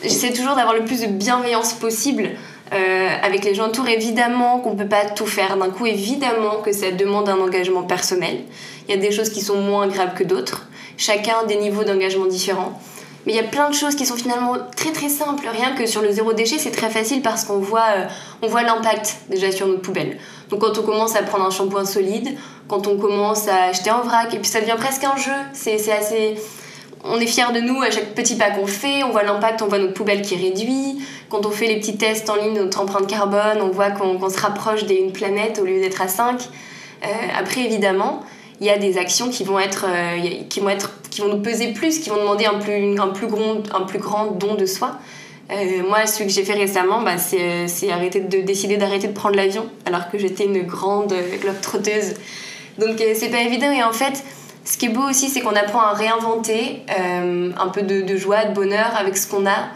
J'essaie 0.03 0.31
toujours 0.31 0.55
d'avoir 0.55 0.75
le 0.75 0.85
plus 0.85 1.01
de 1.01 1.07
bienveillance 1.07 1.73
possible 1.73 2.29
Euh, 2.73 3.07
avec 3.23 3.45
les 3.45 3.55
gens 3.55 3.67
autour, 3.67 3.87
évidemment 3.87 4.59
qu'on 4.59 4.73
ne 4.73 4.77
peut 4.77 4.89
pas 4.89 5.05
tout 5.05 5.25
faire 5.25 5.55
d'un 5.55 5.69
coup, 5.69 5.85
évidemment 5.85 6.61
que 6.63 6.73
ça 6.73 6.91
demande 6.91 7.29
un 7.29 7.39
engagement 7.39 7.83
personnel. 7.83 8.43
Il 8.87 8.95
y 8.95 8.97
a 8.97 9.01
des 9.01 9.11
choses 9.11 9.29
qui 9.29 9.41
sont 9.41 9.57
moins 9.61 9.87
graves 9.87 10.13
que 10.15 10.23
d'autres, 10.23 10.67
chacun 10.97 11.45
des 11.47 11.55
niveaux 11.55 11.83
d'engagement 11.83 12.25
différents. 12.25 12.79
Mais 13.25 13.33
il 13.33 13.35
y 13.35 13.39
a 13.39 13.43
plein 13.43 13.69
de 13.69 13.75
choses 13.75 13.95
qui 13.95 14.05
sont 14.05 14.15
finalement 14.15 14.55
très 14.75 14.91
très 14.91 15.09
simples. 15.09 15.47
Rien 15.49 15.75
que 15.75 15.85
sur 15.85 16.01
le 16.01 16.11
zéro 16.11 16.31
déchet, 16.33 16.57
c'est 16.59 16.71
très 16.71 16.89
facile 16.89 17.21
parce 17.21 17.43
qu'on 17.43 17.59
voit, 17.59 17.87
euh, 17.97 18.47
voit 18.47 18.63
l'impact 18.63 19.17
déjà 19.29 19.51
sur 19.51 19.67
notre 19.67 19.81
poubelle. 19.81 20.17
Donc 20.49 20.61
quand 20.61 20.77
on 20.77 20.83
commence 20.83 21.15
à 21.15 21.23
prendre 21.23 21.45
un 21.45 21.49
shampoing 21.49 21.85
solide, 21.85 22.37
quand 22.67 22.87
on 22.87 22.97
commence 22.97 23.47
à 23.47 23.65
acheter 23.65 23.91
en 23.91 24.01
vrac, 24.01 24.33
et 24.33 24.39
puis 24.39 24.49
ça 24.49 24.61
devient 24.61 24.77
presque 24.77 25.03
un 25.03 25.17
jeu. 25.17 25.33
C'est 25.53 25.91
assez 25.91 26.37
on 27.09 27.19
est 27.19 27.27
fier 27.27 27.51
de 27.51 27.59
nous 27.59 27.81
à 27.81 27.89
chaque 27.89 28.13
petit 28.13 28.35
pas 28.35 28.51
qu'on 28.51 28.67
fait, 28.67 29.03
on 29.03 29.11
voit 29.11 29.23
l'impact, 29.23 29.61
on 29.61 29.67
voit 29.67 29.79
notre 29.79 29.93
poubelle 29.93 30.21
qui 30.21 30.35
réduit. 30.35 30.99
Quand 31.29 31.45
on 31.45 31.51
fait 31.51 31.67
les 31.67 31.79
petits 31.79 31.97
tests 31.97 32.29
en 32.29 32.35
ligne 32.35 32.53
de 32.53 32.61
notre 32.61 32.81
empreinte 32.81 33.07
carbone, 33.07 33.61
on 33.61 33.69
voit 33.69 33.91
qu'on 33.91 34.29
se 34.29 34.39
rapproche 34.39 34.85
d'une 34.85 35.11
planète 35.11 35.59
au 35.59 35.65
lieu 35.65 35.79
d'être 35.79 36.01
à 36.01 36.07
5. 36.07 36.41
Euh, 37.03 37.07
après, 37.37 37.61
évidemment, 37.61 38.23
il 38.59 38.67
y 38.67 38.69
a 38.69 38.77
des 38.77 38.97
actions 38.97 39.29
qui 39.29 39.43
vont, 39.43 39.59
être, 39.59 39.85
euh, 39.87 40.17
qui, 40.49 40.59
vont 40.59 40.69
être, 40.69 40.91
qui 41.09 41.21
vont 41.21 41.27
nous 41.27 41.41
peser 41.41 41.73
plus, 41.73 41.99
qui 41.99 42.09
vont 42.09 42.17
demander 42.17 42.45
un 42.45 42.59
plus, 42.59 42.99
un 42.99 43.09
plus, 43.09 43.27
grand, 43.27 43.61
un 43.73 43.83
plus 43.83 43.99
grand 43.99 44.27
don 44.27 44.55
de 44.55 44.65
soi. 44.65 44.97
Euh, 45.51 45.83
moi, 45.87 46.05
celui 46.07 46.27
que 46.27 46.33
j'ai 46.33 46.43
fait 46.43 46.53
récemment, 46.53 47.01
bah, 47.01 47.17
c'est 47.17 47.91
arrêter 47.91 48.19
de 48.19 48.41
décider 48.41 48.77
d'arrêter 48.77 49.07
de 49.07 49.13
prendre 49.13 49.35
l'avion, 49.35 49.67
alors 49.85 50.09
que 50.09 50.17
j'étais 50.17 50.45
une 50.45 50.63
grande 50.63 51.13
globe 51.41 51.61
trotteuse. 51.61 52.15
Donc, 52.79 53.01
c'est 53.15 53.29
pas 53.29 53.41
évident. 53.41 53.71
Et 53.71 53.83
en 53.83 53.93
fait, 53.93 54.23
ce 54.67 54.77
qui 54.77 54.87
est 54.87 54.89
beau 54.89 55.03
aussi, 55.09 55.29
c'est 55.29 55.39
qu'on 55.39 55.55
apprend 55.55 55.79
à 55.79 55.93
réinventer 55.93 56.81
euh, 56.99 57.51
un 57.57 57.69
peu 57.69 57.83
de, 57.83 58.17
joie, 58.17 58.43
de 58.43 58.53
bonheur 58.53 58.97
avec 58.97 59.15
ce 59.15 59.25
qu'on 59.25 59.45
a. 59.45 59.69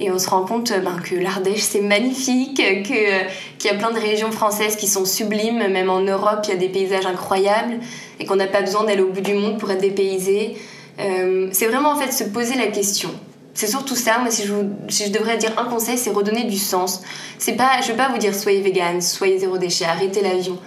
Et 0.00 0.10
on 0.10 0.18
se 0.18 0.28
rend 0.28 0.44
compte 0.44 0.70
euh, 0.70 0.80
ben, 0.80 0.98
que 1.02 1.14
l'Ardèche, 1.14 1.62
c'est 1.62 1.80
magnifique, 1.80 2.60
euh, 2.60 2.82
qu'il 2.82 3.70
y 3.70 3.74
a 3.74 3.74
plein 3.74 3.90
de 3.90 3.98
régions 3.98 4.30
françaises 4.32 4.76
qui 4.76 4.86
sont 4.86 5.06
sublimes. 5.06 5.66
Même 5.68 5.88
en 5.88 6.00
Europe, 6.00 6.40
il 6.44 6.50
y 6.50 6.52
a 6.52 6.56
des 6.56 6.68
paysages 6.68 7.06
incroyables 7.06 7.78
et 8.20 8.26
qu'on 8.26 8.36
n'a 8.36 8.46
pas 8.46 8.60
besoin 8.60 8.84
d'aller 8.84 9.00
au 9.00 9.08
bout 9.08 9.22
du 9.22 9.32
monde 9.32 9.58
pour 9.58 9.70
être 9.70 9.80
dépaysé. 9.80 10.56
c'est 10.98 11.66
vraiment 11.66 11.92
en 11.92 11.96
fait 11.96 12.12
se 12.12 12.24
poser 12.24 12.56
la 12.56 12.66
question. 12.66 13.10
C'est 13.54 13.68
surtout 13.68 13.96
ça, 13.96 14.18
moi 14.18 14.30
si 14.30 14.44
je, 14.46 15.10
devrais 15.10 15.38
dire 15.38 15.52
un 15.58 15.64
conseil, 15.64 15.96
c'est 15.96 16.10
redonner 16.10 16.44
du 16.44 16.58
sens. 16.58 17.02
C'est 17.38 17.54
pas, 17.54 17.80
je 17.80 17.86
ne 17.86 17.92
veux 17.92 17.96
pas 17.96 18.10
vous 18.10 18.18
dire 18.18 18.34
soyez 18.34 18.60
vegan, 18.60 19.00
soyez 19.00 19.38
zéro 19.38 19.56
déchet, 19.58 19.86
arrêtez 19.86 20.22
l'avion, 20.22 20.58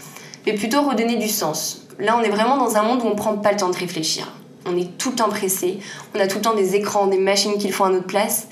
mais 0.45 0.53
plutôt 0.53 0.81
redonner 0.81 1.17
du 1.17 1.27
sens 1.27 1.86
Là, 1.99 2.15
on 2.17 2.21
est 2.21 2.29
vraiment 2.29 2.57
dans 2.57 2.77
un 2.77 2.83
monde 2.83 3.01
où 3.03 3.07
on 3.07 3.15
prend 3.15 3.35
pas 3.37 3.51
le 3.51 3.57
temps 3.57 3.69
de 3.69 3.77
réfléchir. 3.77 4.31
On 4.65 4.77
est 4.77 4.97
tout 4.97 5.11
le 5.11 5.15
temps 5.15 5.29
pressé, 5.29 5.79
on 6.15 6.19
a 6.19 6.27
tout 6.27 6.37
le 6.37 6.41
temps 6.41 6.53
des 6.53 6.75
écrans, 6.75 7.07
des 7.07 7.17
machines 7.17 7.57
qui 7.57 7.67
le 7.67 7.73
font 7.73 7.85
à 7.85 7.89
notre 7.89 8.05
place. 8.05 8.47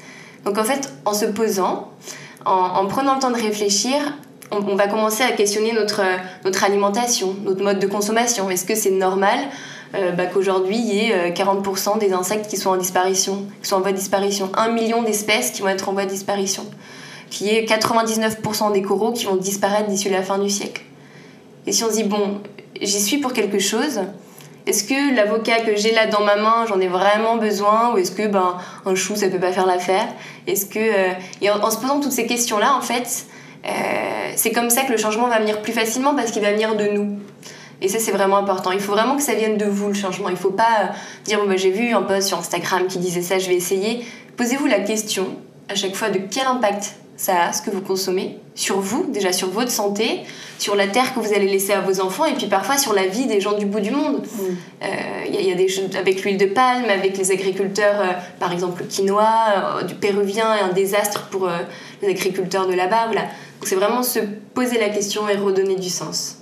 Donc 0.46 0.58
en 0.58 0.64
fait, 0.64 0.94
en 1.04 1.14
se 1.14 1.26
posant, 1.26 1.90
en, 2.46 2.86
prenant 2.88 3.16
le 3.16 3.20
temps 3.20 3.32
de 3.32 3.36
réfléchir, 3.36 3.98
on, 4.52 4.76
va 4.76 4.88
commencer 4.88 5.24
à 5.24 5.32
questionner 5.32 5.74
notre, 5.74 6.02
notre 6.46 6.64
alimentation, 6.64 7.36
notre 7.44 7.64
mode 7.64 7.80
de 7.80 7.88
consommation. 7.88 8.50
Est-ce 8.50 8.66
que 8.66 8.76
c'est 8.76 8.92
normal 8.92 9.38
euh, 9.96 10.12
bah, 10.12 10.26
qu'aujourd'hui 10.26 10.78
il 10.78 10.94
y 10.94 11.00
ait 11.00 11.32
40% 11.32 11.96
euh, 11.96 12.00
des 12.00 12.14
insectes 12.14 12.48
qui 12.48 12.58
sont 12.58 12.70
en 12.70 12.78
disparition, 12.78 13.46
qui 13.62 13.70
sont 13.70 13.78
en 13.78 13.82
voie 13.82 13.92
de 13.92 13.98
disparition, 13.98 14.52
1 14.56 14.70
million 14.70 15.04
d'espèces 15.04 15.52
qui 15.52 15.62
vont 15.62 15.70
être 15.70 15.90
en 15.90 15.94
voie 15.94 16.06
de 16.06 16.10
disparition, 16.10 16.66
qu'il 17.30 17.48
y 17.48 17.50
ait 17.52 17.66
99% 17.66 18.72
des 18.74 18.82
coraux 18.82 19.12
qui 19.12 19.26
vont 19.26 19.36
disparaître 19.36 19.88
d'ici 19.90 20.10
la 20.10 20.22
fin 20.22 20.38
du 20.38 20.50
siècle. 20.50 20.84
Et 21.68 21.72
si 21.72 21.84
on 21.84 21.90
se 21.90 21.96
dit, 21.96 22.04
bon, 22.04 22.42
j'y 22.82 23.02
suis 23.02 23.18
pour 23.18 23.34
quelque 23.34 23.60
chose. 23.60 24.02
Est-ce 24.68 24.84
que 24.84 25.16
l'avocat 25.16 25.60
que 25.60 25.76
j'ai 25.76 25.94
là 25.94 26.08
dans 26.08 26.22
ma 26.22 26.36
main, 26.36 26.66
j'en 26.68 26.80
ai 26.80 26.88
vraiment 26.88 27.38
besoin 27.38 27.94
Ou 27.94 27.98
est-ce 27.98 28.12
que 28.12 28.28
ben, 28.28 28.58
un 28.86 28.96
chou, 28.96 29.16
ça 29.16 29.30
peut 29.30 29.40
pas 29.40 29.52
faire 29.52 29.68
l'affaire? 29.68 30.08
Est-ce 30.48 30.66
que... 30.66 30.80
Euh, 30.80 31.14
et 31.42 31.50
en, 31.52 31.70
se 31.70 31.78
posant 31.78 32.00
toutes 32.00 32.12
ces 32.12 32.26
questions-là, 32.26 32.76
en 32.76 32.82
fait, 32.82 33.26
euh, 33.66 33.70
c'est 34.36 34.52
comme 34.52 34.70
ça 34.72 34.82
que 34.82 34.92
le 34.92 34.98
changement 34.98 35.28
va 35.28 35.40
venir 35.40 35.62
plus 35.62 35.74
facilement 35.74 36.16
parce 36.16 36.32
qu'il 36.32 36.42
va 36.42 36.52
venir 36.52 36.76
de 36.76 36.86
nous. 36.88 37.20
Et 37.82 37.88
ça, 37.88 38.00
c'est 38.00 38.12
vraiment 38.12 38.38
important. 38.38 38.72
Il 38.72 38.80
faut 38.80 38.94
vraiment 38.94 39.16
que 39.16 39.22
ça 39.22 39.36
vienne 39.36 39.58
de 39.58 39.66
vous, 39.66 39.90
le 39.90 39.94
changement. 39.94 40.30
Il 40.30 40.38
faut 40.38 40.52
pas 40.52 40.64
euh, 40.64 40.88
dire, 41.26 41.40
bon, 41.40 41.48
ben, 41.48 41.58
j'ai 41.58 41.72
vu 41.72 41.94
un 41.94 42.02
post 42.02 42.30
sur 42.30 42.40
Instagram 42.40 42.88
qui 42.88 42.98
disait 42.98 43.22
ça, 43.22 43.38
je 43.38 43.48
vais 43.48 43.56
essayer. 43.56 44.04
Posez-vous 44.38 44.66
la 44.66 44.80
question, 44.80 45.28
à 45.70 45.76
chaque 45.76 45.96
fois, 45.96 46.10
de 46.10 46.20
quel 46.32 46.48
impact 46.48 46.96
ça 47.18 47.46
a, 47.46 47.54
ce 47.54 47.62
que 47.62 47.70
vous 47.70 47.82
consommez, 47.82 48.40
sur 48.56 48.80
vous, 48.80 49.06
déjà 49.10 49.32
sur 49.32 49.50
votre 49.50 49.72
santé, 49.72 50.22
sur 50.58 50.76
la 50.76 50.88
terre 50.88 51.14
que 51.14 51.20
vous 51.20 51.34
allez 51.34 51.48
laisser 51.48 51.74
à 51.74 51.82
vos 51.82 52.02
enfants, 52.02 52.26
et 52.26 52.34
puis 52.34 52.48
parfois 52.48 52.78
sur 52.78 52.94
la 52.94 53.08
vie 53.08 53.26
des 53.26 53.42
gens 53.42 53.58
du 53.58 53.66
bout 53.66 53.80
du 53.80 53.92
monde. 53.92 54.24
Il 54.24 54.44
mm. 54.44 54.58
euh, 54.84 55.42
y, 55.42 55.52
a 55.52 55.56
des 55.56 55.68
choses 55.68 55.96
avec 55.98 56.24
l'huile 56.24 56.38
de 56.38 56.46
palme, 56.46 56.90
avec 56.90 57.18
les 57.18 57.32
agriculteurs, 57.32 58.00
euh, 58.00 58.14
par 58.40 58.52
exemple 58.52 58.82
le 58.84 58.88
quinoa, 58.88 59.80
euh, 59.80 59.84
du 59.84 59.96
péruvien, 59.96 60.50
un 60.50 60.74
désastre 60.74 61.28
pour 61.30 61.50
les 62.02 62.10
agriculteurs 62.10 62.68
de 62.68 62.74
là-bas. 62.74 63.06
Voilà. 63.08 63.22
Donc 63.22 63.68
c'est 63.68 63.76
vraiment 63.76 64.04
se 64.04 64.20
poser 64.54 64.80
la 64.80 64.90
question 64.90 65.28
et 65.30 65.36
redonner 65.36 65.76
du 65.76 65.90
sens. 65.90 66.38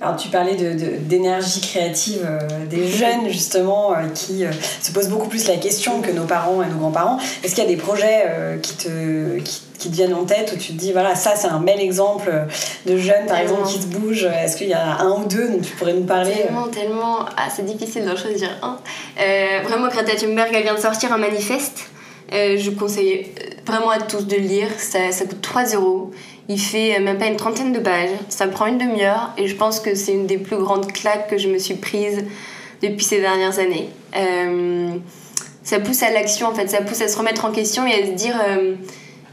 Alors 0.00 0.16
tu 0.16 0.28
parlais 0.28 0.54
d'énergie 0.54 1.60
de, 1.60 1.66
créative 1.66 2.26
des 2.70 2.88
jeunes 2.88 3.28
justement 3.28 3.94
qui 4.14 4.44
se 4.80 4.92
posent 4.92 5.08
beaucoup 5.08 5.28
plus 5.28 5.46
la 5.46 5.56
question 5.56 6.00
que 6.00 6.10
nos 6.10 6.24
parents 6.24 6.62
et 6.62 6.66
nos 6.66 6.78
grands-parents. 6.78 7.18
Est-ce 7.44 7.54
qu'il 7.54 7.64
y 7.64 7.66
a 7.66 7.70
des 7.70 7.76
projets 7.76 8.24
qui, 8.62 8.76
te, 8.76 9.38
qui 9.40 9.60
qui 9.80 9.88
te 9.88 9.94
viennent 9.94 10.14
en 10.14 10.24
tête 10.24 10.52
où 10.54 10.58
tu 10.58 10.74
te 10.74 10.78
dis 10.78 10.92
voilà 10.92 11.14
ça 11.14 11.34
c'est 11.34 11.48
un 11.48 11.58
bel 11.58 11.80
exemple 11.80 12.30
de 12.86 12.96
jeunes 12.96 13.26
par 13.26 13.38
exemple 13.38 13.66
qui 13.66 13.80
se 13.80 13.86
bougent. 13.86 14.28
Est-ce 14.44 14.56
qu'il 14.56 14.68
y 14.68 14.74
a 14.74 14.98
un 15.00 15.10
ou 15.22 15.24
deux 15.24 15.48
dont 15.48 15.60
tu 15.60 15.72
pourrais 15.74 15.94
nous 15.94 16.04
parler? 16.04 16.34
Tellement 16.34 16.68
tellement. 16.68 17.18
Ah 17.36 17.48
c'est 17.54 17.64
difficile 17.64 18.04
d'en 18.04 18.16
choisir 18.16 18.50
un. 18.62 18.78
Euh, 19.20 19.60
vraiment 19.64 19.88
Greta 19.88 20.14
Thunberg 20.14 20.50
elle 20.52 20.62
vient 20.62 20.74
de 20.74 20.80
sortir 20.80 21.12
un 21.12 21.18
manifeste 21.18 21.90
euh, 22.32 22.56
je 22.58 22.70
conseille 22.70 23.32
vraiment 23.70 23.90
à 23.90 23.98
tous 23.98 24.26
de 24.26 24.36
lire 24.36 24.68
ça, 24.78 25.12
ça 25.12 25.24
coûte 25.24 25.40
3 25.40 25.74
euros. 25.74 26.10
Il 26.48 26.60
fait 26.60 26.98
même 26.98 27.18
pas 27.18 27.26
une 27.26 27.36
trentaine 27.36 27.72
de 27.72 27.78
pages. 27.78 28.10
Ça 28.28 28.46
prend 28.48 28.66
une 28.66 28.78
demi-heure 28.78 29.30
et 29.38 29.46
je 29.46 29.54
pense 29.54 29.80
que 29.80 29.94
c'est 29.94 30.12
une 30.12 30.26
des 30.26 30.38
plus 30.38 30.56
grandes 30.56 30.92
claques 30.92 31.28
que 31.30 31.38
je 31.38 31.48
me 31.48 31.58
suis 31.58 31.74
prise 31.74 32.24
depuis 32.82 33.04
ces 33.04 33.20
dernières 33.20 33.58
années. 33.58 33.88
Euh, 34.16 34.90
ça 35.62 35.78
pousse 35.78 36.02
à 36.02 36.10
l'action 36.10 36.48
en 36.48 36.54
fait. 36.54 36.68
Ça 36.68 36.82
pousse 36.82 37.00
à 37.00 37.08
se 37.08 37.16
remettre 37.16 37.44
en 37.44 37.52
question 37.52 37.86
et 37.86 38.02
à 38.02 38.06
se 38.06 38.12
dire 38.12 38.34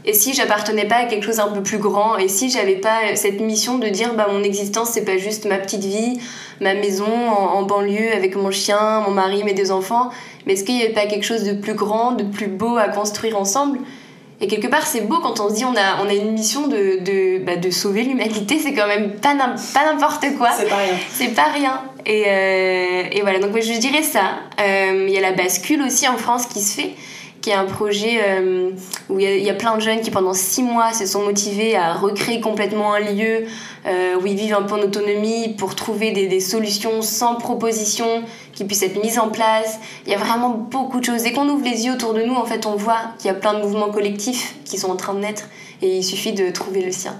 et 0.08 0.14
si 0.14 0.32
j'appartenais 0.32 0.86
pas 0.86 0.96
à 0.96 1.04
quelque 1.04 1.26
chose 1.26 1.38
un 1.38 1.48
peu 1.48 1.62
plus 1.62 1.76
grand? 1.76 2.16
Et 2.16 2.28
si 2.28 2.48
j'avais 2.48 2.76
pas 2.76 3.14
cette 3.14 3.40
mission 3.40 3.76
de 3.76 3.88
dire 3.88 4.14
bah 4.14 4.26
mon 4.32 4.42
existence 4.42 4.88
c'est 4.90 5.04
pas 5.04 5.18
juste 5.18 5.44
ma 5.44 5.58
petite 5.58 5.84
vie, 5.84 6.18
ma 6.62 6.72
maison 6.72 7.04
en, 7.04 7.62
banlieue 7.62 8.12
avec 8.14 8.34
mon 8.34 8.50
chien, 8.50 9.00
mon 9.00 9.10
mari, 9.10 9.44
mes 9.44 9.52
deux 9.52 9.70
enfants, 9.70 10.08
mais 10.46 10.54
est-ce 10.54 10.64
qu'il 10.64 10.76
n'y 10.76 10.82
avait 10.82 10.94
pas 10.94 11.04
quelque 11.04 11.24
chose 11.24 11.44
de 11.44 11.52
plus 11.52 11.74
grand, 11.74 12.12
de 12.12 12.24
plus 12.24 12.46
beau 12.46 12.78
à 12.78 12.88
construire 12.88 13.38
ensemble? 13.38 13.80
Et 14.40 14.46
quelque 14.46 14.68
part, 14.68 14.86
c'est 14.86 15.00
beau 15.00 15.18
quand 15.18 15.40
on 15.40 15.48
se 15.48 15.54
dit 15.54 15.64
on 15.64 15.74
a, 15.74 16.02
on 16.02 16.08
a 16.08 16.14
une 16.14 16.32
mission 16.32 16.68
de, 16.68 17.00
de, 17.00 17.44
bah, 17.44 17.56
de 17.56 17.70
sauver 17.70 18.02
l'humanité, 18.04 18.58
c'est 18.58 18.72
quand 18.72 18.86
même 18.86 19.16
pas, 19.16 19.34
n'importe 19.34 20.26
quoi. 20.38 20.50
C'est 20.56 20.68
pas 20.68 20.76
rien. 20.76 20.94
C'est 21.10 21.34
pas 21.34 21.48
rien. 21.52 21.82
Et, 22.06 22.24
euh, 22.26 23.02
et 23.10 23.20
voilà, 23.22 23.40
donc 23.40 23.50
je 23.60 23.78
dirais 23.78 24.04
ça. 24.04 24.40
Euh, 24.60 25.06
il 25.08 25.12
y 25.12 25.18
a 25.18 25.20
la 25.20 25.32
bascule 25.32 25.82
aussi 25.82 26.06
en 26.06 26.16
France 26.16 26.46
qui 26.46 26.60
se 26.60 26.80
fait 26.80 26.94
qui 27.48 27.52
est 27.52 27.56
un 27.56 27.64
projet 27.64 28.20
euh, 28.22 28.72
où 29.08 29.18
il 29.18 29.42
y, 29.42 29.48
a 29.48 29.54
plein 29.54 29.74
de 29.74 29.80
jeunes 29.80 30.02
qui 30.02 30.10
pendant 30.10 30.34
six 30.34 30.62
mois 30.62 30.92
se 30.92 31.06
sont 31.06 31.22
motivés 31.22 31.76
à 31.76 31.94
recréer 31.94 32.42
complètement 32.42 32.92
un 32.92 33.00
lieu 33.00 33.46
euh, 33.86 34.20
où 34.20 34.26
ils 34.26 34.36
vivent 34.36 34.52
un 34.52 34.64
peu 34.64 34.74
en 34.74 34.80
autonomie 34.80 35.54
pour 35.56 35.74
trouver 35.74 36.10
des, 36.10 36.40
solutions 36.40 37.00
sans 37.00 37.36
proposition 37.36 38.22
qui 38.52 38.66
puissent 38.66 38.82
être 38.82 39.02
mises 39.02 39.18
en 39.18 39.30
place. 39.30 39.78
Il 40.04 40.12
y 40.12 40.14
a 40.14 40.18
vraiment 40.18 40.50
beaucoup 40.50 41.00
de 41.00 41.06
choses. 41.06 41.22
Dès 41.22 41.32
qu'on 41.32 41.48
ouvre 41.48 41.64
les 41.64 41.86
yeux 41.86 41.94
autour 41.94 42.12
de 42.12 42.20
nous, 42.20 42.34
en 42.34 42.44
fait, 42.44 42.66
on 42.66 42.76
voit 42.76 43.00
qu'il 43.16 43.28
y 43.28 43.30
a 43.30 43.34
plein 43.34 43.54
de 43.54 43.62
mouvements 43.62 43.90
collectifs 43.90 44.56
qui 44.66 44.76
sont 44.76 44.90
en 44.90 44.96
train 44.96 45.14
de 45.14 45.20
naître 45.20 45.44
et 45.80 45.96
il 45.96 46.04
suffit 46.04 46.34
de 46.34 46.50
trouver 46.50 46.82
le 46.82 46.92
sien. 46.92 47.16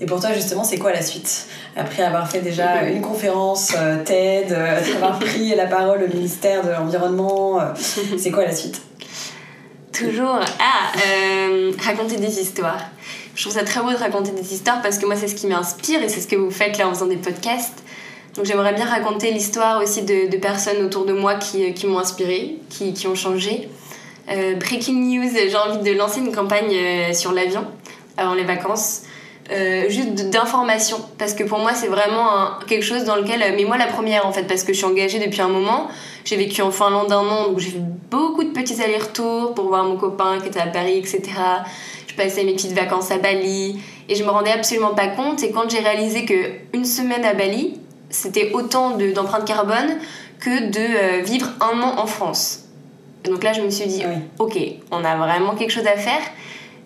Et 0.00 0.06
pour 0.06 0.20
toi, 0.20 0.32
justement, 0.32 0.64
c'est 0.64 0.78
quoi 0.78 0.92
la 0.92 1.02
suite? 1.02 1.48
Après 1.76 2.02
avoir 2.02 2.30
fait 2.30 2.40
déjà 2.40 2.84
une 2.84 3.02
conférence 3.02 3.74
euh, 3.76 4.02
TED, 4.02 4.52
avoir 4.96 5.18
pris 5.18 5.54
la 5.54 5.66
parole 5.66 6.02
au 6.02 6.08
ministère 6.08 6.64
de 6.64 6.70
l'Environnement, 6.70 7.60
c'est 8.16 8.30
quoi 8.30 8.44
la 8.44 8.54
suite? 8.54 8.80
Toujours. 9.92 10.40
Ah, 10.58 10.92
euh, 11.06 11.72
raconter 11.84 12.16
des 12.16 12.40
histoires. 12.40 12.80
Je 13.34 13.42
trouve 13.42 13.54
ça 13.54 13.64
très 13.64 13.80
beau 13.80 13.90
de 13.90 13.96
raconter 13.96 14.30
des 14.30 14.54
histoires 14.54 14.80
parce 14.82 14.98
que 14.98 15.06
moi, 15.06 15.16
c'est 15.16 15.28
ce 15.28 15.34
qui 15.34 15.46
m'inspire 15.46 16.02
et 16.02 16.08
c'est 16.08 16.20
ce 16.20 16.28
que 16.28 16.36
vous 16.36 16.50
faites 16.50 16.78
là 16.78 16.88
en 16.88 16.94
faisant 16.94 17.06
des 17.06 17.16
podcasts. 17.16 17.82
Donc, 18.34 18.46
j'aimerais 18.46 18.72
bien 18.72 18.86
raconter 18.86 19.30
l'histoire 19.30 19.82
aussi 19.82 20.02
de, 20.02 20.30
de, 20.30 20.36
personnes 20.38 20.82
autour 20.84 21.04
de 21.04 21.12
moi 21.12 21.34
qui, 21.34 21.74
qui 21.74 21.86
m'ont 21.86 21.98
inspiré, 21.98 22.56
qui, 22.70 22.94
qui, 22.94 23.06
ont 23.06 23.14
changé. 23.14 23.68
Euh, 24.30 24.54
breaking 24.54 24.94
news, 24.94 25.28
j'ai 25.34 25.56
envie 25.56 25.82
de 25.82 25.96
lancer 25.96 26.20
une 26.20 26.32
campagne 26.34 26.72
euh, 26.74 27.12
sur 27.12 27.32
l'avion 27.32 27.66
avant 28.16 28.34
les 28.34 28.44
vacances. 28.44 29.02
Juste 29.88 30.30
d'information 30.30 30.98
parce 31.18 31.34
que 31.34 31.44
pour 31.44 31.58
moi 31.58 31.74
c'est 31.74 31.88
vraiment 31.88 32.58
quelque 32.66 32.84
chose 32.84 33.04
dans 33.04 33.16
lequel 33.16 33.40
mais 33.56 33.64
moi 33.64 33.76
la 33.76 33.86
première 33.86 34.26
en 34.26 34.32
fait 34.32 34.44
parce 34.44 34.62
que 34.62 34.72
je 34.72 34.78
suis 34.78 34.86
engagée 34.86 35.18
depuis 35.18 35.42
un 35.42 35.48
moment 35.48 35.88
j'ai 36.24 36.36
vécu 36.36 36.62
en 36.62 36.70
Finlande 36.70 37.10
un 37.10 37.26
an, 37.26 37.48
donc 37.48 37.58
j'ai 37.58 37.70
fait 37.70 37.82
beaucoup 38.10 38.44
de 38.44 38.50
petits 38.50 38.80
allers-retours 38.80 39.54
pour 39.54 39.66
voir 39.66 39.84
mon 39.84 39.96
copain 39.96 40.38
qui 40.40 40.48
était 40.48 40.60
à 40.60 40.66
Paris, 40.66 40.98
etc. 40.98 41.22
Je 42.06 42.14
passais 42.14 42.44
mes 42.44 42.52
petites 42.52 42.72
vacances 42.72 43.10
à 43.10 43.18
Bali 43.18 43.80
et 44.08 44.14
je 44.14 44.22
me 44.22 44.30
rendais 44.30 44.52
absolument 44.52 44.94
pas 44.94 45.08
compte. 45.08 45.42
Et 45.42 45.50
quand 45.50 45.68
j'ai 45.68 45.80
réalisé 45.80 46.24
que 46.24 46.34
une 46.74 46.84
semaine 46.84 47.24
à 47.24 47.34
Bali, 47.34 47.80
c'était 48.10 48.52
autant 48.52 48.96
d'empreintes 48.96 49.46
carbone 49.46 49.98
que 50.38 50.70
de 50.70 50.78
euh, 50.78 51.22
vivre 51.22 51.48
un 51.60 51.80
an 51.80 51.98
en 51.98 52.06
France. 52.06 52.64
Et 53.24 53.28
donc 53.28 53.42
là, 53.42 53.52
je 53.52 53.62
me 53.62 53.70
suis 53.70 53.86
dit, 53.86 54.02
ok, 54.38 54.58
on 54.90 55.04
a 55.04 55.16
vraiment 55.16 55.54
quelque 55.54 55.70
chose 55.70 55.86
à 55.86 55.96
faire. 55.96 56.20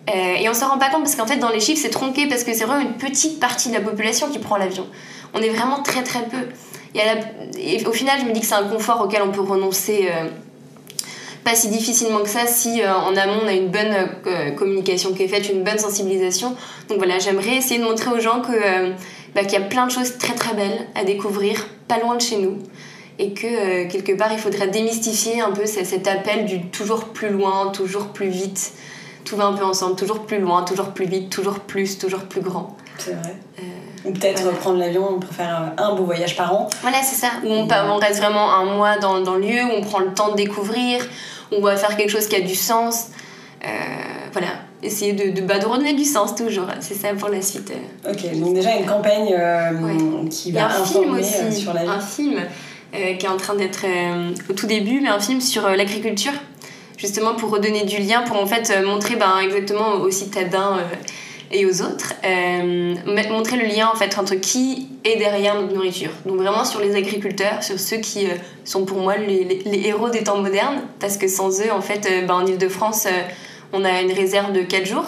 Euh, 0.09 0.35
et 0.35 0.47
on 0.47 0.53
s'en 0.53 0.69
rend 0.69 0.77
pas 0.77 0.89
compte 0.89 1.03
parce 1.03 1.15
qu'en 1.15 1.27
fait, 1.27 1.37
dans 1.37 1.49
les 1.49 1.59
chiffres, 1.59 1.81
c'est 1.81 1.89
tronqué 1.89 2.27
parce 2.27 2.43
que 2.43 2.53
c'est 2.53 2.63
vraiment 2.63 2.81
une 2.81 2.93
petite 2.93 3.39
partie 3.39 3.69
de 3.69 3.73
la 3.73 3.81
population 3.81 4.29
qui 4.29 4.39
prend 4.39 4.57
l'avion. 4.57 4.87
On 5.33 5.41
est 5.41 5.49
vraiment 5.49 5.83
très 5.83 6.03
très 6.03 6.23
peu. 6.23 6.37
Et, 6.95 7.85
au 7.85 7.91
final, 7.91 8.19
je 8.21 8.25
me 8.25 8.31
dis 8.31 8.39
que 8.39 8.45
c'est 8.45 8.55
un 8.55 8.67
confort 8.69 9.01
auquel 9.01 9.21
on 9.21 9.31
peut 9.31 9.41
renoncer 9.41 10.09
euh, 10.09 10.29
pas 11.43 11.55
si 11.55 11.67
difficilement 11.67 12.19
que 12.19 12.29
ça 12.29 12.47
si 12.47 12.81
euh, 12.81 12.93
en 12.93 13.15
amont 13.15 13.41
on 13.43 13.47
a 13.47 13.53
une 13.53 13.67
bonne 13.67 13.95
communication 14.55 15.13
qui 15.13 15.23
est 15.23 15.27
faite, 15.27 15.49
une 15.49 15.63
bonne 15.63 15.77
sensibilisation. 15.77 16.55
Donc 16.89 16.97
voilà, 16.97 17.19
j'aimerais 17.19 17.55
essayer 17.57 17.79
de 17.79 17.85
montrer 17.85 18.09
aux 18.11 18.19
gens 18.19 18.41
que, 18.41 18.93
bah, 19.35 19.43
qu'il 19.43 19.53
y 19.53 19.61
a 19.61 19.65
plein 19.65 19.85
de 19.85 19.91
choses 19.91 20.17
très 20.17 20.33
très 20.33 20.55
belles 20.55 20.87
à 20.95 21.03
découvrir, 21.03 21.67
pas 21.87 21.99
loin 21.99 22.15
de 22.15 22.21
chez 22.21 22.37
nous. 22.37 22.57
Et 23.19 23.33
que 23.33 23.87
quelque 23.87 24.13
part, 24.13 24.31
il 24.31 24.39
faudrait 24.39 24.67
démystifier 24.67 25.41
un 25.41 25.51
peu 25.51 25.65
ce- 25.65 25.83
cet 25.83 26.07
appel 26.07 26.45
du 26.45 26.61
toujours 26.67 27.05
plus 27.05 27.29
loin, 27.29 27.71
toujours 27.73 28.07
plus 28.07 28.29
vite. 28.29 28.73
Tout 29.27 29.35
va 29.35 29.45
un 29.45 29.53
peu 29.53 29.65
ensemble, 29.65 29.95
toujours 29.95 30.25
plus 30.25 30.39
loin, 30.39 30.63
toujours 30.63 30.89
plus 30.91 31.05
vite, 31.05 31.29
toujours 31.29 31.59
plus, 31.59 31.97
toujours 31.97 32.21
plus 32.21 32.41
grand. 32.41 32.77
C'est 32.97 33.11
vrai. 33.11 33.35
Ou 34.05 34.11
peut-être 34.11 34.41
voilà. 34.43 34.57
prendre 34.57 34.77
l'avion 34.79 35.19
pour 35.19 35.33
faire 35.33 35.73
un 35.77 35.95
beau 35.95 36.03
voyage 36.05 36.37
par 36.37 36.53
an. 36.55 36.69
Voilà, 36.81 36.97
c'est 37.03 37.15
ça. 37.19 37.27
Où 37.43 37.47
on, 37.49 37.67
on 37.69 37.97
reste 37.97 38.19
vraiment 38.19 38.53
un 38.53 38.63
mois 38.77 38.97
dans, 38.99 39.19
dans 39.19 39.35
le 39.35 39.41
lieu, 39.41 39.63
où 39.65 39.71
on 39.77 39.81
prend 39.81 39.99
le 39.99 40.13
temps 40.13 40.31
de 40.31 40.35
découvrir, 40.37 41.01
où 41.51 41.55
on 41.57 41.61
va 41.61 41.75
faire 41.75 41.97
quelque 41.97 42.09
chose 42.09 42.27
qui 42.27 42.35
a 42.37 42.41
du 42.41 42.55
sens. 42.55 43.07
Euh, 43.65 43.67
voilà, 44.31 44.47
essayer 44.81 45.13
de, 45.13 45.31
de, 45.31 45.45
bah, 45.45 45.59
de 45.59 45.65
redonner 45.65 45.93
du 45.93 46.05
sens 46.05 46.35
toujours. 46.35 46.67
C'est 46.79 46.93
ça 46.93 47.09
pour 47.19 47.27
la 47.29 47.41
suite. 47.41 47.71
euh. 47.71 48.11
Ok, 48.13 48.39
donc 48.39 48.53
déjà 48.53 48.75
une 48.77 48.85
campagne 48.85 49.33
euh, 49.37 49.71
Ouais. 49.81 50.29
qui 50.29 50.51
va 50.53 50.67
un 50.67 50.85
film 50.85 51.15
aussi, 51.15 51.33
euh, 51.41 51.51
sur 51.51 51.73
la 51.73 51.83
vie. 51.83 51.89
un 51.89 51.99
film 51.99 52.35
euh, 52.95 53.13
qui 53.15 53.25
est 53.25 53.29
en 53.29 53.37
train 53.37 53.55
d'être 53.55 53.83
euh, 53.83 54.31
au 54.49 54.53
tout 54.53 54.67
début, 54.67 55.01
mais 55.01 55.09
un 55.09 55.19
film 55.19 55.41
sur 55.41 55.65
euh, 55.65 55.75
l'agriculture, 55.75 56.33
justement 56.97 57.35
pour 57.35 57.51
redonner 57.51 57.83
du 57.85 57.97
lien, 57.97 58.23
pour 58.23 58.37
en 58.41 58.45
fait 58.47 58.69
euh, 58.75 58.85
montrer 58.85 59.15
ben, 59.15 59.39
exactement 59.39 59.93
aux 59.93 60.11
citadins 60.11 60.79
euh, 60.79 60.95
et 61.51 61.65
aux 61.65 61.81
autres, 61.81 62.13
euh, 62.25 62.95
montrer 63.29 63.55
le 63.57 63.65
lien 63.67 63.89
en 63.93 63.95
fait 63.95 64.17
entre 64.17 64.35
qui 64.35 64.89
est 65.05 65.15
derrière 65.17 65.55
notre 65.61 65.73
nourriture. 65.73 66.09
Donc 66.25 66.37
vraiment 66.37 66.65
sur 66.65 66.81
les 66.81 66.95
agriculteurs, 66.95 67.63
sur 67.63 67.79
ceux 67.79 67.97
qui 67.97 68.25
euh, 68.25 68.33
sont 68.65 68.83
pour 68.83 68.97
moi 68.99 69.15
les, 69.17 69.43
les- 69.45 69.87
héros 69.87 70.09
des 70.09 70.23
temps 70.23 70.41
modernes, 70.41 70.81
parce 70.99 71.15
que 71.17 71.27
sans 71.29 71.61
eux, 71.61 71.71
en 71.71 71.81
fait, 71.81 72.05
euh, 72.11 72.25
ben, 72.25 72.33
en 72.33 72.45
Ile-de-France, 72.45 73.07
on 73.73 73.85
a 73.85 74.01
une 74.01 74.11
réserve 74.11 74.51
de 74.51 74.61
4 74.61 74.85
jours. 74.85 75.05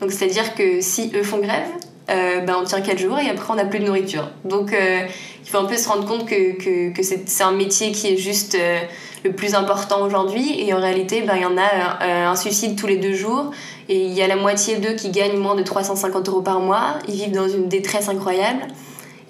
Donc 0.00 0.12
c'est-à-dire 0.12 0.54
que 0.54 0.80
si 0.80 1.10
eux 1.14 1.22
font 1.24 1.38
grève, 1.38 1.66
ben, 2.08 2.56
on 2.60 2.64
tient 2.64 2.80
4 2.80 2.98
jours 2.98 3.18
et 3.18 3.28
après 3.28 3.52
on 3.52 3.56
n'a 3.56 3.64
plus 3.64 3.80
de 3.80 3.84
nourriture. 3.84 4.30
Donc 4.44 4.72
euh, 4.72 5.06
il 5.42 5.48
faut 5.48 5.58
un 5.58 5.64
peu 5.64 5.76
se 5.76 5.88
rendre 5.88 6.06
compte 6.06 6.26
que, 6.26 6.56
que, 6.56 6.92
que 6.92 7.02
c'est 7.02 7.42
un 7.42 7.52
métier 7.52 7.92
qui 7.92 8.08
est 8.08 8.16
juste 8.16 8.54
euh, 8.54 8.80
le 9.24 9.32
plus 9.32 9.54
important 9.54 10.02
aujourd'hui 10.02 10.60
et 10.60 10.72
en 10.72 10.80
réalité 10.80 11.22
ben, 11.22 11.34
il 11.36 11.42
y 11.42 11.46
en 11.46 11.58
a 11.58 12.28
un 12.30 12.36
suicide 12.36 12.78
tous 12.78 12.86
les 12.86 12.96
deux 12.96 13.14
jours 13.14 13.50
et 13.88 14.04
il 14.04 14.12
y 14.12 14.22
a 14.22 14.26
la 14.26 14.36
moitié 14.36 14.76
d'eux 14.76 14.94
qui 14.94 15.10
gagnent 15.10 15.38
moins 15.38 15.54
de 15.54 15.62
350 15.62 16.28
euros 16.28 16.42
par 16.42 16.60
mois, 16.60 16.98
ils 17.08 17.14
vivent 17.14 17.32
dans 17.32 17.48
une 17.48 17.68
détresse 17.68 18.08
incroyable 18.08 18.62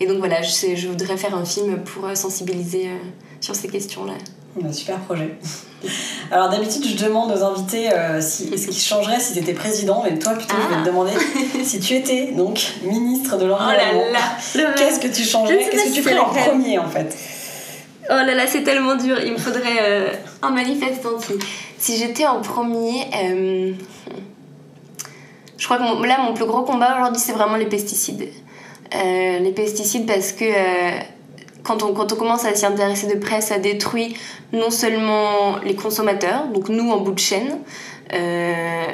et 0.00 0.06
donc 0.06 0.18
voilà, 0.18 0.42
je, 0.42 0.76
je 0.76 0.88
voudrais 0.88 1.16
faire 1.16 1.34
un 1.34 1.44
film 1.44 1.78
pour 1.78 2.16
sensibiliser 2.16 2.88
sur 3.40 3.54
ces 3.54 3.68
questions-là. 3.68 4.14
Bah, 4.56 4.72
super 4.72 4.98
projet. 5.00 5.36
Alors 6.32 6.48
d'habitude, 6.48 6.84
je 6.84 7.04
demande 7.04 7.30
aux 7.30 7.42
invités 7.44 7.92
euh, 7.92 8.20
si, 8.20 8.58
ce 8.58 8.66
qui 8.68 8.80
changerait 8.80 9.20
si 9.20 9.34
tu 9.34 9.38
étais 9.38 9.52
président, 9.52 10.02
mais 10.02 10.18
toi 10.18 10.32
plutôt, 10.32 10.56
je 10.56 10.68
vais 10.68 10.74
Ah. 10.80 10.82
te 10.82 10.86
demander 10.88 11.12
si 11.64 11.78
tu 11.78 11.94
étais 11.94 12.32
donc 12.32 12.60
ministre 12.82 13.36
de 13.36 13.44
Oh 13.44 13.48
là 13.48 13.76
l'Environnement. 13.76 14.18
rêve. 14.54 14.74
Qu'est-ce 14.76 14.98
que 14.98 15.06
tu 15.08 15.22
changerais? 15.22 15.58
Qu'est-ce 15.70 15.90
que 15.90 15.94
tu 15.94 16.02
ferais 16.02 16.18
en 16.18 16.30
premier 16.30 16.78
en 16.78 16.88
fait? 16.88 17.16
Oh 18.10 18.14
là 18.14 18.34
là, 18.34 18.46
c'est 18.48 18.62
tellement 18.64 18.96
dur. 18.96 19.16
Il 19.22 19.32
me 19.34 19.38
faudrait 19.38 19.78
euh, 19.82 20.08
un 20.42 20.50
manifestant. 20.50 21.20
Si, 21.20 21.34
si 21.78 21.98
j'étais 21.98 22.26
en 22.26 22.40
premier, 22.40 23.02
euh, 23.14 23.72
je 25.56 25.64
crois 25.64 25.76
que 25.76 25.82
mon- 25.82 26.00
là, 26.02 26.18
mon 26.26 26.32
plus 26.34 26.46
gros 26.46 26.62
combat 26.62 26.96
aujourd'hui, 26.96 27.22
c'est 27.24 27.32
vraiment 27.32 27.56
les 27.56 27.66
pesticides. 27.66 28.28
Les 28.92 29.52
pesticides 29.54 30.06
parce 30.06 30.32
que 30.32 30.44
quand, 31.62 31.82
on, 31.82 31.92
quand 31.92 32.12
on 32.12 32.16
commence 32.16 32.44
à 32.44 32.54
s'y 32.54 32.66
intéresser 32.66 33.06
de 33.06 33.18
près, 33.18 33.40
ça 33.40 33.58
détruit 33.58 34.16
non 34.52 34.70
seulement 34.70 35.58
les 35.64 35.74
consommateurs, 35.74 36.46
donc 36.52 36.68
nous 36.68 36.90
en 36.90 36.98
bout 36.98 37.12
de 37.12 37.18
chaîne. 37.18 37.58
euh, 38.14 38.84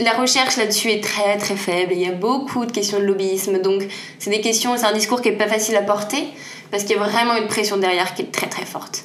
la 0.00 0.12
recherche 0.12 0.56
là-dessus 0.56 0.90
est 0.90 1.02
très 1.02 1.36
très 1.36 1.56
faible. 1.56 1.92
Il 1.92 2.00
y 2.00 2.06
a 2.06 2.12
beaucoup 2.12 2.64
de 2.64 2.72
questions 2.72 2.98
de 2.98 3.04
lobbyisme, 3.04 3.60
donc 3.60 3.82
c'est 4.18 4.30
des 4.30 4.40
questions, 4.40 4.76
c'est 4.76 4.86
un 4.86 4.92
discours 4.92 5.20
qui 5.20 5.28
est 5.28 5.32
pas 5.32 5.48
facile 5.48 5.76
à 5.76 5.82
porter 5.82 6.28
parce 6.70 6.84
qu'il 6.84 6.96
y 6.96 6.98
a 6.98 7.02
vraiment 7.02 7.36
une 7.36 7.46
pression 7.46 7.76
derrière 7.76 8.14
qui 8.14 8.22
est 8.22 8.32
très 8.32 8.48
très 8.48 8.64
forte. 8.64 9.04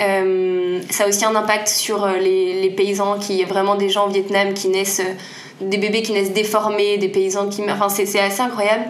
Euh, 0.00 0.80
ça 0.90 1.04
a 1.04 1.08
aussi 1.08 1.24
un 1.24 1.36
impact 1.36 1.68
sur 1.68 2.04
euh, 2.04 2.16
les, 2.16 2.62
les 2.62 2.70
paysans, 2.70 3.18
qui 3.18 3.34
il 3.34 3.40
y 3.40 3.42
a 3.42 3.46
vraiment 3.46 3.74
des 3.74 3.90
gens 3.90 4.06
au 4.06 4.10
Vietnam 4.10 4.54
qui 4.54 4.68
naissent, 4.68 5.02
des 5.60 5.76
bébés 5.76 6.02
qui 6.02 6.12
naissent 6.12 6.32
déformés, 6.32 6.96
des 6.96 7.08
paysans 7.08 7.48
qui. 7.48 7.62
Enfin, 7.70 7.88
c'est 7.88 8.18
assez 8.18 8.40
incroyable. 8.40 8.84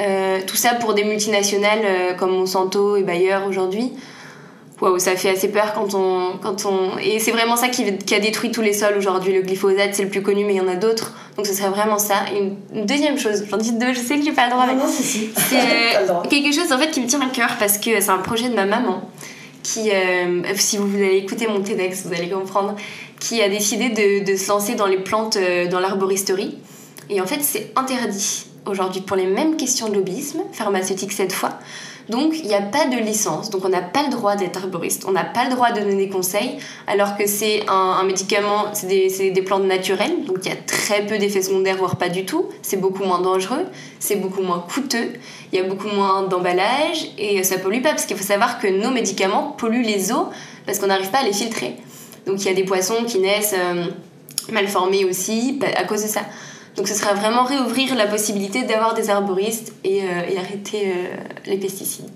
Euh, 0.00 0.40
tout 0.46 0.56
ça 0.56 0.74
pour 0.74 0.94
des 0.94 1.04
multinationales 1.04 1.80
euh, 1.84 2.14
comme 2.14 2.30
Monsanto 2.32 2.96
et 2.96 3.02
Bayer 3.02 3.38
aujourd'hui. 3.48 3.92
Waouh, 4.80 4.98
ça 4.98 5.14
fait 5.14 5.30
assez 5.30 5.48
peur 5.48 5.72
quand 5.72 5.94
on. 5.94 6.36
Quand 6.42 6.66
on... 6.66 6.98
Et 6.98 7.20
c'est 7.20 7.30
vraiment 7.30 7.54
ça 7.56 7.68
qui, 7.68 7.96
qui 7.98 8.14
a 8.14 8.18
détruit 8.18 8.50
tous 8.50 8.60
les 8.60 8.72
sols 8.72 8.96
aujourd'hui. 8.98 9.32
Le 9.32 9.42
glyphosate, 9.42 9.94
c'est 9.94 10.02
le 10.02 10.08
plus 10.08 10.22
connu, 10.22 10.44
mais 10.44 10.54
il 10.54 10.56
y 10.56 10.60
en 10.60 10.66
a 10.68 10.74
d'autres. 10.74 11.14
Donc 11.36 11.46
ce 11.46 11.54
serait 11.54 11.68
vraiment 11.68 11.98
ça. 11.98 12.24
Et 12.34 12.38
une, 12.38 12.56
une 12.74 12.84
deuxième 12.86 13.16
chose, 13.16 13.44
j'en 13.48 13.56
dis 13.56 13.72
deux, 13.72 13.92
je 13.94 14.00
sais 14.00 14.18
que 14.18 14.24
j'ai 14.24 14.32
pas 14.32 14.46
le 14.46 14.50
droit, 14.50 14.66
mais 14.66 14.74
Non, 14.74 14.80
non, 14.86 14.90
si, 14.92 15.02
si. 15.04 15.30
c'est 15.36 16.04
droit. 16.08 16.24
quelque 16.28 16.52
chose 16.52 16.72
en 16.72 16.78
fait 16.78 16.90
qui 16.90 17.00
me 17.00 17.06
tient 17.06 17.20
à 17.20 17.30
cœur 17.30 17.50
parce 17.58 17.78
que 17.78 18.00
c'est 18.00 18.10
un 18.10 18.18
projet 18.18 18.48
de 18.48 18.54
ma 18.54 18.66
maman 18.66 19.08
qui, 19.62 19.90
euh, 19.92 20.42
si 20.56 20.76
vous 20.76 20.94
allez 20.96 21.18
écouter 21.18 21.46
mon 21.46 21.60
TEDx, 21.62 22.04
vous 22.04 22.12
allez 22.12 22.28
comprendre, 22.28 22.74
qui 23.20 23.40
a 23.42 23.48
décidé 23.48 23.88
de, 23.88 24.24
de 24.30 24.36
se 24.36 24.48
lancer 24.48 24.74
dans 24.74 24.86
les 24.86 24.98
plantes, 24.98 25.36
euh, 25.36 25.68
dans 25.68 25.80
l'arboristerie. 25.80 26.58
Et 27.10 27.20
en 27.20 27.26
fait, 27.26 27.40
c'est 27.40 27.72
interdit 27.76 28.46
aujourd'hui 28.66 29.00
pour 29.02 29.16
les 29.16 29.26
mêmes 29.26 29.56
questions 29.56 29.88
de 29.88 29.94
lobbyisme, 29.94 30.40
pharmaceutique 30.52 31.12
cette 31.12 31.32
fois. 31.32 31.58
Donc, 32.10 32.38
il 32.38 32.46
n'y 32.48 32.54
a 32.54 32.60
pas 32.60 32.86
de 32.86 32.96
licence, 32.98 33.48
donc 33.48 33.64
on 33.64 33.70
n'a 33.70 33.80
pas 33.80 34.02
le 34.02 34.10
droit 34.10 34.36
d'être 34.36 34.58
arboriste, 34.58 35.04
on 35.08 35.12
n'a 35.12 35.24
pas 35.24 35.44
le 35.44 35.50
droit 35.54 35.72
de 35.72 35.80
donner 35.80 35.96
des 35.96 36.10
conseils, 36.10 36.58
alors 36.86 37.16
que 37.16 37.26
c'est 37.26 37.64
un, 37.66 38.02
médicament, 38.04 38.66
c'est 38.74 38.86
des, 38.88 39.30
des 39.30 39.42
plantes 39.42 39.64
naturelles, 39.64 40.22
donc 40.26 40.40
il 40.42 40.50
y 40.50 40.52
a 40.52 40.56
très 40.56 41.06
peu 41.06 41.16
d'effets 41.16 41.40
secondaires, 41.40 41.78
voire 41.78 41.96
pas 41.96 42.10
du 42.10 42.26
tout, 42.26 42.50
c'est 42.60 42.76
beaucoup 42.76 43.04
moins 43.04 43.22
dangereux, 43.22 43.64
c'est 44.00 44.16
beaucoup 44.16 44.42
moins 44.42 44.58
coûteux, 44.58 45.14
il 45.50 45.58
y 45.58 45.62
a 45.62 45.64
beaucoup 45.64 45.88
moins 45.88 46.24
d'emballage, 46.24 47.10
et 47.16 47.42
ça 47.42 47.56
pollue 47.56 47.80
pas, 47.80 47.90
parce 47.90 48.04
qu'il 48.04 48.18
faut 48.18 48.22
savoir 48.22 48.58
que 48.58 48.66
nos 48.66 48.90
médicaments 48.90 49.54
polluent 49.56 49.82
les 49.82 50.12
eaux, 50.12 50.28
parce 50.66 50.78
qu'on 50.78 50.88
n'arrive 50.88 51.10
pas 51.10 51.20
à 51.20 51.24
les 51.24 51.32
filtrer. 51.32 51.76
Donc 52.26 52.42
il 52.42 52.46
y 52.48 52.50
a 52.50 52.54
des 52.54 52.64
poissons 52.64 53.04
qui 53.06 53.18
naissent 53.18 53.54
euh, 53.56 53.86
mal 54.52 54.68
formés 54.68 55.06
aussi, 55.06 55.54
pa- 55.58 55.68
à 55.74 55.84
cause 55.84 56.02
de 56.02 56.08
ça. 56.08 56.20
Donc 56.76 56.88
ce 56.88 56.94
sera 56.94 57.14
vraiment 57.14 57.44
réouvrir 57.44 57.94
la 57.94 58.06
possibilité 58.06 58.62
d'avoir 58.64 58.94
des 58.94 59.10
arboristes 59.10 59.72
et, 59.84 60.02
euh, 60.02 60.06
et 60.28 60.38
arrêter 60.38 60.86
euh, 60.88 61.16
les 61.46 61.56
pesticides. 61.56 62.06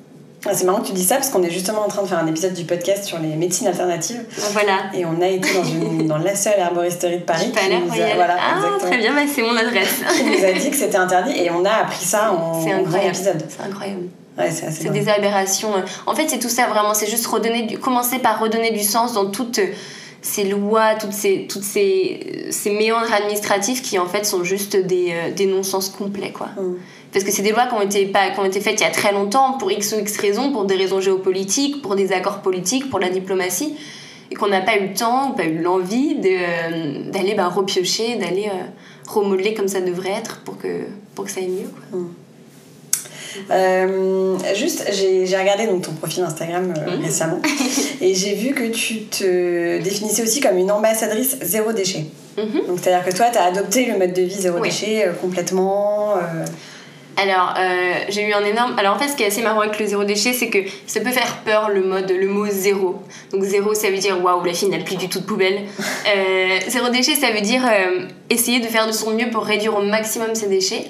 Ah, 0.46 0.54
C'est 0.54 0.64
marrant 0.64 0.80
que 0.80 0.86
tu 0.86 0.92
dis 0.92 1.04
ça 1.04 1.16
parce 1.16 1.30
qu'on 1.30 1.42
est 1.42 1.50
justement 1.50 1.82
en 1.84 1.88
train 1.88 2.02
de 2.02 2.06
faire 2.06 2.18
un 2.18 2.26
épisode 2.26 2.54
du 2.54 2.64
podcast 2.64 3.04
sur 3.04 3.18
les 3.18 3.34
médecines 3.36 3.66
alternatives 3.66 4.24
Voilà. 4.52 4.90
et 4.94 5.04
on 5.04 5.20
a 5.20 5.26
été 5.26 5.52
dans, 5.52 5.64
une, 5.64 6.06
dans 6.08 6.18
la 6.18 6.34
seule 6.34 6.60
arboristerie 6.60 7.18
de 7.18 7.22
Paris. 7.24 7.50
Pas 7.54 7.68
l'air 7.68 7.82
royal. 7.86 8.12
voilà, 8.16 8.36
ah, 8.40 8.78
très 8.80 8.98
bien, 8.98 9.12
bah, 9.14 9.22
c'est 9.32 9.42
mon 9.42 9.56
adresse. 9.56 9.96
Qui 10.16 10.24
nous 10.24 10.44
a 10.44 10.52
dit 10.52 10.70
que 10.70 10.76
c'était 10.76 10.96
interdit 10.96 11.36
et 11.38 11.50
on 11.50 11.64
a 11.64 11.70
appris 11.70 12.04
ça 12.04 12.32
en 12.32 12.62
C'est 12.64 12.72
incroyable. 12.72 13.08
épisode. 13.16 13.44
C'est 13.48 13.62
incroyable. 13.64 14.08
Ouais, 14.38 14.50
c'est 14.52 14.92
des 14.92 15.08
aberrations. 15.08 15.70
En 16.06 16.14
fait, 16.14 16.28
c'est 16.28 16.38
tout 16.38 16.48
ça 16.48 16.66
vraiment. 16.68 16.94
C'est 16.94 17.08
juste 17.10 17.26
redonner 17.26 17.62
du... 17.62 17.78
commencer 17.78 18.20
par 18.20 18.38
redonner 18.38 18.70
du 18.70 18.84
sens 18.84 19.12
dans 19.14 19.26
toutes 19.30 19.58
ces 20.20 20.44
lois, 20.44 20.94
toutes 20.94 21.12
ces, 21.12 21.46
toutes 21.48 21.62
ces, 21.62 22.46
ces 22.50 22.70
méandres 22.70 23.12
administratifs 23.12 23.82
qui 23.82 23.98
en 23.98 24.06
fait 24.06 24.24
sont 24.24 24.44
juste 24.44 24.76
des, 24.76 25.12
euh, 25.12 25.30
des 25.32 25.46
non-sens 25.46 25.90
complets. 25.90 26.32
quoi. 26.32 26.48
Mm. 26.56 26.76
Parce 27.12 27.24
que 27.24 27.30
c'est 27.30 27.42
des 27.42 27.52
lois 27.52 27.66
qui 27.66 27.74
ont, 27.74 27.80
été 27.80 28.06
pas, 28.06 28.30
qui 28.30 28.40
ont 28.40 28.44
été 28.44 28.60
faites 28.60 28.80
il 28.80 28.84
y 28.84 28.86
a 28.86 28.90
très 28.90 29.12
longtemps 29.12 29.54
pour 29.54 29.70
X 29.70 29.94
ou 29.96 30.00
X 30.00 30.18
raisons, 30.18 30.52
pour 30.52 30.64
des 30.64 30.76
raisons 30.76 31.00
géopolitiques, 31.00 31.80
pour 31.80 31.96
des 31.96 32.12
accords 32.12 32.42
politiques, 32.42 32.90
pour 32.90 32.98
la 32.98 33.08
diplomatie, 33.08 33.76
et 34.30 34.34
qu'on 34.34 34.48
n'a 34.48 34.60
pas 34.60 34.76
eu 34.76 34.88
le 34.88 34.94
temps 34.94 35.30
ou 35.30 35.34
pas 35.34 35.44
eu 35.44 35.58
l'envie 35.58 36.16
euh, 36.22 37.10
d'aller 37.10 37.34
bah, 37.34 37.48
repiocher, 37.48 38.16
d'aller 38.16 38.46
euh, 38.46 38.66
remodeler 39.08 39.54
comme 39.54 39.68
ça 39.68 39.80
devrait 39.80 40.10
être 40.10 40.40
pour 40.40 40.58
que, 40.58 40.84
pour 41.14 41.24
que 41.24 41.30
ça 41.30 41.40
aille 41.40 41.48
mieux. 41.48 41.70
Quoi. 41.90 42.00
Euh, 43.50 44.36
juste, 44.54 44.84
j'ai 44.92 45.36
regardé 45.36 45.66
donc, 45.66 45.82
ton 45.82 45.92
profil 45.92 46.22
Instagram 46.24 46.74
euh, 46.76 46.96
Mhm. 46.96 47.04
récemment 47.04 47.40
et 48.00 48.14
j'ai 48.14 48.34
vu 48.34 48.54
que 48.54 48.64
tu 48.64 49.02
te 49.04 49.82
définissais 49.82 50.22
aussi 50.22 50.40
comme 50.40 50.58
une 50.58 50.70
ambassadrice 50.70 51.36
zéro 51.42 51.72
déchet. 51.72 52.04
Mhm. 52.36 52.66
Donc, 52.66 52.78
c'est-à-dire 52.82 53.04
que 53.08 53.16
toi, 53.16 53.26
tu 53.32 53.38
as 53.38 53.44
adopté 53.44 53.86
le 53.86 53.98
mode 53.98 54.12
de 54.12 54.22
vie 54.22 54.34
zéro 54.40 54.58
Oui. 54.60 54.68
déchet 54.68 55.06
euh, 55.06 55.12
complètement. 55.12 56.14
Alors, 57.20 57.52
euh, 57.58 57.94
j'ai 58.10 58.28
eu 58.28 58.32
un 58.32 58.44
énorme. 58.44 58.76
Alors, 58.78 58.94
en 58.94 58.98
fait, 58.98 59.08
ce 59.08 59.16
qui 59.16 59.24
est 59.24 59.26
assez 59.26 59.42
marrant 59.42 59.60
avec 59.62 59.80
le 59.80 59.86
zéro 59.86 60.04
déchet, 60.04 60.32
c'est 60.32 60.50
que 60.50 60.58
ça 60.86 61.00
peut 61.00 61.10
faire 61.10 61.38
peur 61.44 61.68
le 61.68 61.82
mode, 61.82 62.08
le 62.12 62.28
mot 62.28 62.46
zéro. 62.48 62.94
Donc, 63.32 63.42
zéro, 63.42 63.74
ça 63.74 63.90
veut 63.90 63.98
dire 63.98 64.22
waouh, 64.22 64.44
la 64.44 64.52
fille 64.52 64.68
n'a 64.68 64.78
plus 64.78 64.94
du 64.94 65.08
tout 65.08 65.18
de 65.20 65.24
poubelle. 65.24 65.62
Euh, 66.16 66.58
zéro 66.68 66.88
déchet, 66.90 67.16
ça 67.16 67.32
veut 67.32 67.40
dire 67.40 67.62
euh, 67.66 68.06
essayer 68.30 68.60
de 68.60 68.66
faire 68.66 68.86
de 68.86 68.92
son 68.92 69.10
mieux 69.14 69.28
pour 69.30 69.44
réduire 69.44 69.76
au 69.76 69.82
maximum 69.82 70.34
ses 70.34 70.46
déchets. 70.46 70.84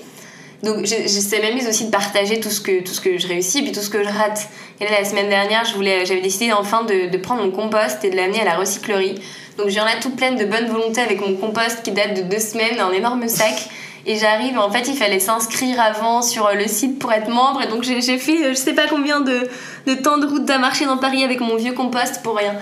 Donc 0.63 0.85
j'essaie 0.85 1.41
même 1.41 1.57
aussi 1.67 1.85
de 1.85 1.91
partager 1.91 2.41
tout 2.41 2.51
ce, 2.51 2.61
que, 2.61 2.83
tout 2.83 2.93
ce 2.93 3.01
que 3.01 3.17
je 3.17 3.29
réussis 3.29 3.59
et 3.59 3.63
puis 3.63 3.73
tout 3.73 3.81
ce 3.81 3.91
que 3.91 4.03
je 4.03 4.09
rate. 4.09 4.49
Et 4.81 4.85
là, 4.85 4.91
la 5.01 5.05
semaine 5.05 5.29
dernière, 5.29 5.65
j'avais 5.65 6.21
décidé 6.21 6.53
enfin 6.53 6.83
de, 6.83 7.09
de, 7.11 7.19
prendre 7.19 7.45
mon 7.45 7.51
compost 7.51 8.05
et 8.05 8.11
de 8.11 8.17
l'amener 8.17 8.41
à 8.41 8.45
la 8.45 8.57
recyclerie. 8.57 9.21
Donc 9.57 9.69
j'en 9.69 9.87
ai 9.87 10.01
toute 10.01 10.17
pleine 10.17 10.37
de 10.37 10.45
bonne 10.45 10.67
volonté 10.67 11.01
avec 11.01 11.21
mon 11.21 11.35
compost 11.35 11.83
qui 11.83 11.93
date 11.93 12.15
de 12.15 12.23
deux 12.23 12.41
semaines, 12.41 12.81
un 12.81 12.93
énorme 12.93 13.29
sac. 13.29 13.69
Et 14.07 14.17
j'arrive, 14.17 14.59
en 14.59 14.71
fait, 14.71 14.89
il 14.89 14.97
fallait 14.97 15.21
s'inscrire 15.21 15.79
avant 15.81 16.23
sur 16.23 16.49
le 16.55 16.67
site 16.67 16.99
pour 16.99 17.13
être 17.13 17.29
membre. 17.29 17.63
Et 17.63 17.67
donc, 17.67 17.83
j'ai 17.83 18.01
fait 18.01 18.47
euh, 18.47 18.49
je 18.51 18.55
sais 18.55 18.73
pas 18.73 18.87
combien 18.89 19.21
de, 19.21 19.49
de 19.87 19.95
temps 19.95 20.17
de 20.17 20.27
route 20.27 20.49
à 20.49 20.59
marcher 20.59 20.87
dans 20.87 20.97
Paris 20.97 21.23
avec 21.25 21.41
mon 21.41 21.57
vieux 21.57 21.73
compost 21.73 22.23
pour 22.23 22.37
rien. 22.37 22.55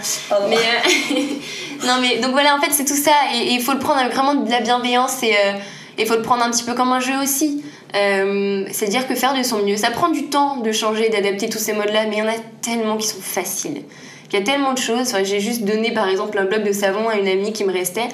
Mais, 0.48 0.56
euh, 0.56 1.14
non, 1.87 1.94
mais 2.00 2.18
donc 2.18 2.32
voilà, 2.32 2.56
en 2.56 2.61
fait, 2.61 2.72
c'est 2.72 2.85
tout 2.85 2.96
ça. 2.96 3.12
Et 3.32 3.52
il 3.52 3.62
faut 3.62 3.72
le 3.72 3.78
prendre 3.78 4.00
avec 4.00 4.12
vraiment 4.12 4.35
de 4.35 4.50
la 4.50 4.61
bienveillance 4.61 5.22
et 5.22 5.37
il 5.98 6.04
euh, 6.04 6.06
faut 6.06 6.16
le 6.16 6.22
prendre 6.22 6.44
un 6.44 6.50
petit 6.50 6.64
peu 6.64 6.74
comme 6.74 6.90
un 6.90 7.00
jeu 7.00 7.14
aussi. 7.22 7.62
C'est-à-dire 7.92 9.07
que 9.09 9.14
faire 9.14 9.35
de 9.35 9.42
son 9.42 9.62
mieux, 9.62 9.77
ça 9.77 9.90
prend 9.90 10.11
du 10.11 10.27
temps 10.27 10.59
de 10.59 10.72
changer, 10.72 11.09
d'adapter 11.09 11.49
tous 11.49 11.59
ces 11.59 11.72
modes-là, 11.72 12.07
mais 12.09 12.16
il 12.16 12.18
y 12.18 12.22
en 12.22 12.29
a 12.29 12.37
tellement 12.62 12.96
qui 12.96 13.07
sont 13.07 13.20
faciles. 13.20 13.83
Il 14.31 14.38
y 14.38 14.42
a 14.42 14.44
tellement 14.44 14.72
de 14.72 14.79
choses. 14.79 15.14
J'ai 15.25 15.40
juste 15.40 15.64
donné 15.64 15.92
par 15.92 16.09
exemple 16.09 16.38
un 16.38 16.44
bloc 16.44 16.62
de 16.62 16.72
savon 16.72 17.09
à 17.09 17.16
une 17.16 17.29
amie 17.29 17.53
qui 17.53 17.64
me 17.64 17.72
restait. 17.72 18.09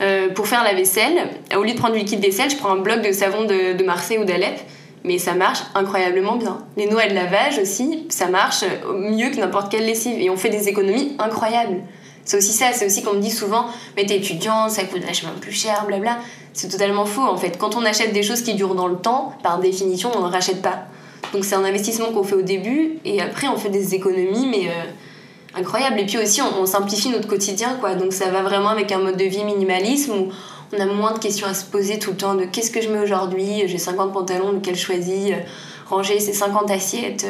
Euh, 0.00 0.28
pour 0.30 0.48
faire 0.48 0.64
la 0.64 0.74
vaisselle. 0.74 1.28
Au 1.56 1.62
lieu 1.62 1.72
de 1.72 1.78
prendre 1.78 1.94
du 1.94 2.00
liquide 2.00 2.20
vaisselle, 2.20 2.50
je 2.50 2.56
prends 2.56 2.70
un 2.72 2.80
bloc 2.80 3.00
de 3.00 3.12
savon 3.12 3.44
de, 3.44 3.74
de 3.74 3.84
Marseille 3.84 4.18
ou 4.18 4.24
d'Alep. 4.24 4.58
Mais 5.04 5.18
ça 5.18 5.34
marche 5.34 5.60
incroyablement 5.74 6.36
bien. 6.36 6.58
Les 6.76 6.86
noix 6.86 7.06
de 7.06 7.14
lavage 7.14 7.58
aussi, 7.58 8.06
ça 8.08 8.26
marche 8.26 8.64
mieux 8.92 9.30
que 9.30 9.36
n'importe 9.36 9.70
quelle 9.70 9.86
lessive. 9.86 10.18
Et 10.18 10.30
on 10.30 10.36
fait 10.36 10.48
des 10.48 10.68
économies 10.68 11.14
incroyables. 11.18 11.82
C'est 12.24 12.38
aussi 12.38 12.52
ça, 12.52 12.72
c'est 12.72 12.86
aussi 12.86 13.02
qu'on 13.02 13.14
me 13.14 13.20
dit 13.20 13.30
souvent, 13.30 13.66
mais 13.96 14.06
t'es 14.06 14.16
étudiant, 14.16 14.68
ça 14.68 14.84
coûte 14.84 15.04
vachement 15.04 15.32
plus 15.40 15.52
cher, 15.52 15.84
blabla. 15.86 16.18
C'est 16.54 16.68
totalement 16.68 17.04
faux 17.04 17.22
en 17.22 17.36
fait. 17.36 17.58
Quand 17.58 17.76
on 17.76 17.84
achète 17.84 18.12
des 18.12 18.22
choses 18.22 18.42
qui 18.42 18.54
durent 18.54 18.74
dans 18.74 18.86
le 18.86 18.96
temps, 18.96 19.34
par 19.42 19.58
définition, 19.58 20.10
on 20.14 20.26
ne 20.26 20.30
rachète 20.30 20.62
pas. 20.62 20.86
Donc 21.32 21.44
c'est 21.44 21.54
un 21.54 21.64
investissement 21.64 22.12
qu'on 22.12 22.22
fait 22.22 22.36
au 22.36 22.42
début 22.42 22.98
et 23.04 23.20
après 23.20 23.48
on 23.48 23.56
fait 23.56 23.68
des 23.68 23.94
économies, 23.94 24.46
mais 24.46 24.68
euh, 24.68 25.58
incroyable. 25.58 26.00
Et 26.00 26.06
puis 26.06 26.18
aussi, 26.18 26.40
on, 26.40 26.64
simplifie 26.64 27.10
notre 27.10 27.28
quotidien, 27.28 27.76
quoi. 27.80 27.94
Donc 27.94 28.12
ça 28.12 28.30
va 28.30 28.42
vraiment 28.42 28.70
avec 28.70 28.90
un 28.92 28.98
mode 28.98 29.16
de 29.16 29.24
vie 29.24 29.44
minimalisme 29.44 30.12
où 30.12 30.28
on 30.72 30.80
a 30.80 30.86
moins 30.86 31.12
de 31.12 31.18
questions 31.18 31.46
à 31.46 31.54
se 31.54 31.64
poser 31.64 31.98
tout 31.98 32.12
le 32.12 32.16
temps 32.16 32.34
de 32.34 32.44
qu'est-ce 32.44 32.70
que 32.70 32.80
je 32.80 32.88
mets 32.88 33.00
aujourd'hui, 33.00 33.64
j'ai 33.66 33.78
50 33.78 34.12
pantalons, 34.12 34.52
lequel 34.52 34.76
je 34.76 34.84
choisis, 34.84 35.32
ranger 35.90 36.20
ces 36.20 36.32
50 36.32 36.70
assiettes. 36.70 37.26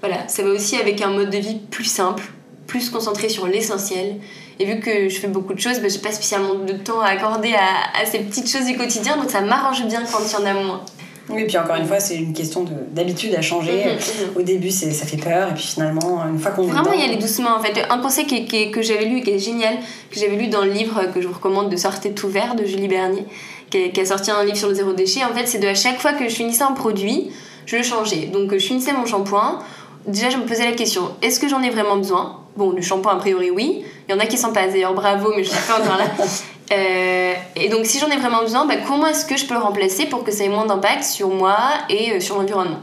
Voilà, 0.00 0.28
ça 0.28 0.42
va 0.42 0.50
aussi 0.50 0.76
avec 0.76 1.00
un 1.00 1.08
mode 1.08 1.30
de 1.30 1.38
vie 1.38 1.58
plus 1.70 1.84
simple, 1.84 2.24
plus 2.66 2.90
concentré 2.90 3.28
sur 3.28 3.46
l'essentiel. 3.46 4.16
Et 4.58 4.64
vu 4.64 4.80
que 4.80 5.08
je 5.08 5.18
fais 5.18 5.28
beaucoup 5.28 5.54
de 5.54 5.60
choses, 5.60 5.80
bah, 5.80 5.88
j'ai 5.88 5.98
pas 5.98 6.12
spécialement 6.12 6.54
de 6.54 6.72
temps 6.72 7.00
à 7.00 7.08
accorder 7.08 7.54
à, 7.54 8.00
à, 8.00 8.06
ces 8.06 8.20
petites 8.20 8.50
choses 8.50 8.66
du 8.66 8.76
quotidien, 8.76 9.16
donc 9.16 9.30
ça 9.30 9.40
m'arrange 9.40 9.84
bien 9.86 10.02
quand 10.10 10.18
il 10.26 10.32
y 10.32 10.36
en 10.42 10.46
a 10.46 10.54
moins. 10.54 10.82
Oui, 11.28 11.42
et 11.42 11.46
puis 11.46 11.58
encore 11.58 11.76
une 11.76 11.86
fois, 11.86 11.98
c'est 11.98 12.16
une 12.16 12.32
question 12.32 12.64
d'habitude 12.92 13.34
à 13.34 13.42
changer. 13.42 13.84
Mhm, 13.84 13.92
mhm. 13.92 14.36
Au 14.36 14.42
début, 14.42 14.70
ça 14.70 15.06
fait 15.06 15.16
peur, 15.16 15.50
et 15.50 15.54
puis 15.54 15.64
finalement, 15.64 16.22
une 16.28 16.38
fois 16.38 16.52
qu'on 16.52 16.62
Vraiment, 16.62 16.92
il 16.92 17.00
y 17.00 17.04
aller 17.04 17.16
doucement, 17.16 17.56
en 17.56 17.60
fait. 17.60 17.84
Un 17.90 17.98
conseil 17.98 18.26
qui, 18.26 18.70
que 18.70 18.82
j'avais 18.82 19.06
lu 19.06 19.18
et 19.18 19.22
qui 19.22 19.30
est 19.30 19.38
génial, 19.38 19.76
que 20.10 20.20
j'avais 20.20 20.36
lu 20.36 20.48
dans 20.48 20.64
le 20.64 20.70
livre 20.70 21.02
que 21.12 21.20
je 21.20 21.26
vous 21.26 21.34
recommande 21.34 21.68
de 21.68 21.76
Sortez 21.76 22.12
tout 22.12 22.28
vert 22.28 22.54
de 22.54 22.64
Julie 22.64 22.88
Bernier, 22.88 23.24
qui, 23.70 24.00
a 24.00 24.04
sorti 24.04 24.30
un 24.30 24.44
livre 24.44 24.56
sur 24.56 24.68
le 24.68 24.74
zéro 24.74 24.92
déchet, 24.92 25.24
en 25.24 25.34
fait, 25.34 25.46
c'est 25.46 25.58
de 25.58 25.66
à 25.66 25.74
chaque 25.74 26.00
fois 26.00 26.12
que 26.12 26.28
je 26.28 26.34
finissais 26.34 26.62
un 26.62 26.72
produit, 26.72 27.30
je 27.66 27.76
le 27.76 27.82
changeais. 27.82 28.26
Donc, 28.26 28.52
je 28.52 28.58
finissais 28.64 28.92
mon 28.92 29.06
shampoing, 29.06 29.58
déjà, 30.06 30.30
je 30.30 30.36
me 30.36 30.44
posais 30.44 30.64
la 30.64 30.72
question 30.72 31.10
est-ce 31.22 31.40
que 31.40 31.48
j'en 31.48 31.62
ai 31.62 31.70
vraiment 31.70 31.96
besoin? 31.96 32.40
Bon, 32.56 32.70
le 32.70 32.80
shampoing, 32.80 33.12
a 33.12 33.16
priori, 33.16 33.50
oui. 33.50 33.84
Il 34.08 34.12
y 34.12 34.14
en 34.14 34.20
a 34.20 34.26
qui 34.26 34.38
s'en 34.38 34.52
passent 34.52 34.72
d'ailleurs, 34.72 34.94
bravo, 34.94 35.32
mais 35.36 35.44
je 35.44 35.50
suis 35.50 35.66
pas 35.66 35.80
encore 35.80 35.98
là. 35.98 36.06
Euh, 36.72 37.34
et 37.54 37.68
donc, 37.68 37.86
si 37.86 38.00
j'en 38.00 38.08
ai 38.08 38.16
vraiment 38.16 38.40
besoin, 38.40 38.66
bah, 38.66 38.74
comment 38.84 39.06
est-ce 39.06 39.24
que 39.24 39.36
je 39.36 39.46
peux 39.46 39.54
le 39.54 39.60
remplacer 39.60 40.06
pour 40.06 40.24
que 40.24 40.32
ça 40.32 40.42
ait 40.42 40.48
moins 40.48 40.66
d'impact 40.66 41.04
sur 41.04 41.28
moi 41.28 41.56
et 41.88 42.10
euh, 42.10 42.18
sur 42.18 42.34
l'environnement? 42.34 42.80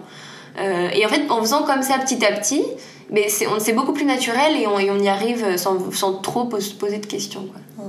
Euh, 0.58 0.88
Et 0.94 1.06
en 1.06 1.10
fait, 1.10 1.30
en 1.30 1.42
faisant 1.42 1.64
comme 1.64 1.82
ça 1.82 1.98
petit 1.98 2.26
à 2.26 2.32
petit, 2.32 2.64
mais 3.10 3.28
c'est 3.28 3.74
beaucoup 3.74 3.92
plus 3.92 4.06
naturel 4.06 4.56
et 4.56 4.68
on, 4.68 4.80
y 4.80 5.10
arrive 5.10 5.58
sans, 5.58 5.92
sans, 5.92 6.14
trop 6.14 6.50
se 6.62 6.74
poser 6.74 7.00
de 7.00 7.06
questions. 7.06 7.46
Quoi. 7.52 7.86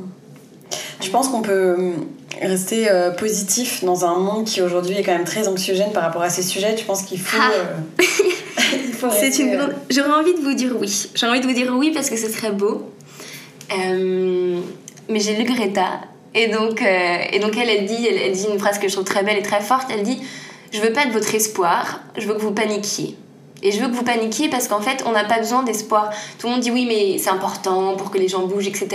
Je 1.05 1.11
pense 1.11 1.29
qu'on 1.29 1.43
peut 1.43 1.93
rester 2.40 2.88
positif 3.19 3.85
dans 3.85 4.05
un 4.05 4.19
monde 4.19 4.45
qui 4.45 4.62
aujourd'hui 4.62 4.97
est 4.97 5.03
quand 5.03 5.12
même 5.12 5.25
très 5.25 5.47
anxiogène 5.47 5.93
par 5.93 6.03
rapport 6.03 6.23
à 6.23 6.31
ces 6.31 6.43
sujets. 6.43 6.75
Tu 6.75 6.85
penses 6.85 7.03
qu'il 7.03 7.21
faut. 7.21 7.38
Ah. 7.40 8.03
C'est 9.12 9.38
une 9.38 9.75
J'aurais 9.90 10.12
envie 10.12 10.35
de 10.35 10.40
vous 10.40 10.55
dire 10.55 10.73
oui. 10.81 11.09
J'ai 11.14 11.27
envie 11.27 11.40
de 11.40 11.47
vous 11.47 11.53
dire 11.53 11.73
oui 11.77 11.90
parce 11.93 12.11
que 12.11 12.17
ce 12.17 12.29
serait 12.29 12.53
beau. 12.53 12.90
Euh, 13.73 14.61
mais 15.09 15.21
j'ai 15.21 15.37
lu 15.37 15.45
Greta. 15.45 16.01
Et 16.35 16.49
donc, 16.49 16.83
euh, 16.83 17.17
et 17.33 17.38
donc 17.38 17.57
elle, 17.57 17.71
elle 17.71 17.87
dit, 17.87 18.07
elle, 18.07 18.33
dit 18.33 18.47
une 18.51 18.59
phrase 18.59 18.79
que 18.79 18.88
je 18.88 18.95
trouve 18.95 19.05
très 19.05 19.23
belle 19.23 19.38
et 19.38 19.43
très 19.43 19.61
forte. 19.61 19.88
Elle 19.93 20.03
dit 20.03 20.21
Je 20.73 20.81
veux 20.81 20.93
pas 20.93 21.07
de 21.07 21.12
votre 21.12 21.33
espoir, 21.35 22.01
je 22.17 22.27
veux 22.27 22.35
que 22.35 22.40
vous 22.40 22.53
paniquiez. 22.53 23.17
Et 23.64 23.72
je 23.72 23.81
veux 23.81 23.88
que 23.88 23.94
vous 23.94 24.05
paniquiez 24.05 24.50
parce 24.50 24.68
qu'en 24.68 24.81
fait, 24.81 25.03
on 25.07 25.12
n'a 25.12 25.24
pas 25.24 25.38
besoin 25.38 25.62
d'espoir. 25.62 26.11
Tout 26.38 26.46
le 26.46 26.53
monde 26.53 26.61
dit 26.61 26.70
oui, 26.70 26.85
mais 26.87 27.18
c'est 27.18 27.31
important 27.31 27.96
pour 27.96 28.11
que 28.11 28.18
les 28.18 28.29
gens 28.29 28.46
bougent, 28.46 28.68
etc. 28.68 28.88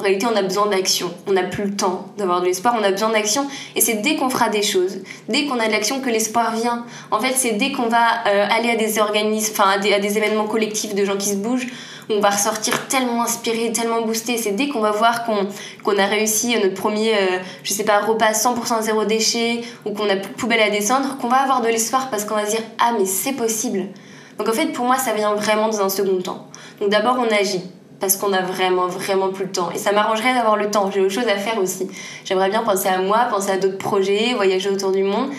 En 0.00 0.02
réalité, 0.02 0.26
on 0.26 0.34
a 0.34 0.42
besoin 0.42 0.66
d'action. 0.66 1.12
On 1.26 1.32
n'a 1.32 1.42
plus 1.42 1.64
le 1.64 1.76
temps 1.76 2.06
d'avoir 2.16 2.40
de 2.40 2.46
l'espoir, 2.46 2.74
on 2.80 2.82
a 2.82 2.90
besoin 2.90 3.10
d'action. 3.10 3.46
Et 3.76 3.82
c'est 3.82 3.96
dès 3.96 4.16
qu'on 4.16 4.30
fera 4.30 4.48
des 4.48 4.62
choses, 4.62 4.98
dès 5.28 5.44
qu'on 5.44 5.60
a 5.60 5.66
de 5.66 5.72
l'action 5.72 6.00
que 6.00 6.08
l'espoir 6.08 6.56
vient. 6.56 6.86
En 7.10 7.20
fait, 7.20 7.34
c'est 7.36 7.52
dès 7.52 7.72
qu'on 7.72 7.88
va 7.88 8.26
euh, 8.26 8.48
aller 8.50 8.70
à 8.70 8.76
des 8.76 8.98
organismes, 8.98 9.52
enfin 9.52 9.72
à 9.72 9.78
des 9.78 10.16
événements 10.16 10.46
collectifs 10.46 10.94
de 10.94 11.04
gens 11.04 11.18
qui 11.18 11.28
se 11.28 11.36
bougent, 11.36 11.66
on 12.08 12.20
va 12.20 12.30
ressortir 12.30 12.86
tellement 12.88 13.22
inspiré, 13.22 13.72
tellement 13.72 14.02
boosté. 14.02 14.38
C'est 14.38 14.52
dès 14.52 14.68
qu'on 14.68 14.80
va 14.80 14.92
voir 14.92 15.24
qu'on 15.24 15.98
a 15.98 16.06
réussi 16.06 16.56
notre 16.62 16.74
premier, 16.74 17.14
euh, 17.14 17.38
je 17.62 17.72
sais 17.72 17.84
pas, 17.84 18.00
repas 18.00 18.32
100% 18.32 18.82
zéro 18.82 19.04
déchet 19.04 19.62
ou 19.84 19.90
qu'on 19.90 20.08
a 20.08 20.16
plus 20.16 20.32
poubelle 20.34 20.60
à 20.60 20.70
descendre, 20.70 21.16
qu'on 21.18 21.28
va 21.28 21.38
avoir 21.38 21.62
de 21.62 21.68
l'espoir 21.68 22.08
parce 22.10 22.24
qu'on 22.24 22.34
va 22.34 22.46
se 22.46 22.52
dire 22.52 22.62
Ah, 22.78 22.92
mais 22.98 23.06
c'est 23.06 23.32
possible. 23.32 23.88
Donc 24.38 24.48
en 24.48 24.52
fait, 24.52 24.66
pour 24.66 24.84
moi, 24.84 24.96
ça 24.96 25.12
vient 25.14 25.34
vraiment 25.34 25.68
dans 25.68 25.80
un 25.80 25.88
second 25.88 26.20
temps. 26.20 26.46
Donc 26.80 26.90
d'abord, 26.90 27.16
on 27.18 27.34
agit 27.34 27.62
parce 28.00 28.16
qu'on 28.16 28.32
a 28.32 28.42
vraiment, 28.42 28.86
vraiment 28.86 29.30
plus 29.30 29.46
le 29.46 29.52
temps. 29.52 29.70
Et 29.74 29.78
ça 29.78 29.92
m'arrangerait 29.92 30.34
d'avoir 30.34 30.56
le 30.56 30.70
temps. 30.70 30.90
J'ai 30.90 31.00
autre 31.00 31.12
chose 31.12 31.28
à 31.28 31.36
faire 31.36 31.58
aussi. 31.58 31.88
J'aimerais 32.24 32.50
bien 32.50 32.62
penser 32.62 32.88
à 32.88 32.98
moi, 32.98 33.26
penser 33.30 33.50
à 33.50 33.56
d'autres 33.56 33.78
projets, 33.78 34.34
voyager 34.34 34.68
autour 34.68 34.92
du 34.92 35.02
monde. 35.02 35.30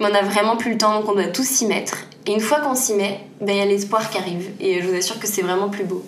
Mais 0.00 0.06
on 0.10 0.14
a 0.14 0.22
vraiment 0.22 0.56
plus 0.56 0.72
le 0.72 0.78
temps, 0.78 0.98
donc 0.98 1.08
on 1.08 1.14
doit 1.14 1.28
tous 1.28 1.46
s'y 1.46 1.66
mettre. 1.66 1.96
Et 2.26 2.32
une 2.32 2.40
fois 2.40 2.60
qu'on 2.60 2.74
s'y 2.74 2.94
met, 2.94 3.20
ben, 3.40 3.54
il 3.54 3.58
y 3.58 3.60
a 3.60 3.64
l'espoir 3.64 4.10
qui 4.10 4.18
arrive. 4.18 4.50
Et 4.60 4.82
je 4.82 4.88
vous 4.88 4.96
assure 4.96 5.18
que 5.18 5.26
c'est 5.26 5.42
vraiment 5.42 5.68
plus 5.68 5.84
beau. 5.84 6.02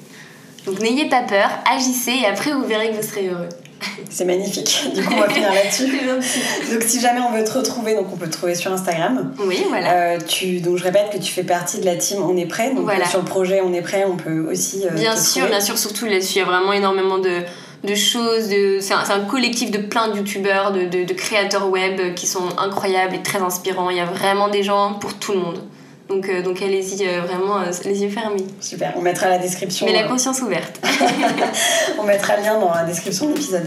Donc 0.69 0.81
n'ayez 0.81 1.09
pas 1.09 1.23
peur, 1.23 1.49
agissez 1.71 2.13
et 2.23 2.27
après 2.27 2.53
vous 2.53 2.65
verrez 2.65 2.91
que 2.91 2.97
vous 2.97 3.03
serez 3.03 3.29
heureux. 3.29 3.49
C'est 4.11 4.25
magnifique. 4.25 4.91
Du 4.95 5.03
coup, 5.03 5.15
on 5.17 5.21
va 5.21 5.29
finir 5.29 5.53
là-dessus. 5.53 5.87
donc, 6.73 6.83
si 6.83 7.01
jamais 7.01 7.21
on 7.21 7.33
veut 7.33 7.45
te 7.45 7.53
retrouver, 7.53 7.95
donc 7.95 8.07
on 8.13 8.17
peut 8.17 8.27
te 8.27 8.33
trouver 8.33 8.55
sur 8.55 8.73
Instagram. 8.73 9.33
Oui, 9.39 9.65
voilà. 9.69 9.93
Euh, 9.93 10.19
tu, 10.27 10.61
donc, 10.61 10.79
je 10.79 10.85
répète 10.85 11.11
que 11.13 11.19
tu 11.19 11.33
fais 11.33 11.45
partie 11.45 11.79
de 11.79 11.85
la 11.85 11.97
team 11.97 12.23
On 12.23 12.37
est 12.37 12.47
prêt. 12.47 12.75
Donc, 12.75 12.85
voilà. 12.85 13.07
sur 13.07 13.21
le 13.21 13.25
projet 13.25 13.61
On 13.61 13.73
est 13.73 13.83
prêt, 13.83 14.05
on 14.05 14.17
peut 14.17 14.47
aussi. 14.51 14.85
Euh, 14.85 14.91
bien 14.95 15.17
sûr, 15.17 15.47
bien 15.47 15.61
sûr, 15.61 15.79
surtout 15.79 16.07
là-dessus, 16.07 16.37
il 16.37 16.39
y 16.39 16.43
a 16.43 16.47
vraiment 16.47 16.73
énormément 16.73 17.19
de, 17.19 17.43
de 17.85 17.95
choses. 17.95 18.49
De... 18.49 18.79
C'est 18.81 18.95
un, 18.95 19.05
un, 19.09 19.21
collectif 19.21 19.71
de 19.71 19.79
plein 19.79 20.09
de 20.09 20.17
youtubeurs, 20.17 20.73
de, 20.73 20.87
de, 20.87 21.05
de 21.05 21.15
créateurs 21.15 21.71
web 21.71 22.15
qui 22.15 22.27
sont 22.27 22.49
incroyables 22.59 23.15
et 23.15 23.23
très 23.23 23.41
inspirants. 23.41 23.91
Il 23.91 23.97
y 23.97 24.01
a 24.01 24.07
vraiment 24.07 24.49
des 24.49 24.65
gens 24.65 24.95
pour 24.95 25.15
tout 25.15 25.33
le 25.33 25.39
monde. 25.39 25.61
Donc, 26.09 26.27
euh, 26.29 26.43
donc 26.43 26.63
allez-y 26.63 27.07
euh, 27.07 27.21
vraiment 27.21 27.61
euh, 27.61 27.71
les 27.85 28.03
yeux 28.03 28.09
fermés. 28.09 28.47
Super, 28.61 28.95
on 28.97 29.03
mettra 29.03 29.29
la 29.29 29.39
description. 29.39 29.87
Mais 29.87 29.93
la 29.93 30.09
conscience 30.09 30.41
ouverte. 30.41 30.81
on 31.99 32.05
mettra 32.05 32.37
le 32.37 32.43
lien 32.45 32.59
dans 32.59 32.73
la 32.73 32.85
description 32.85 33.29
de 33.29 33.35
l'épisode. 33.35 33.67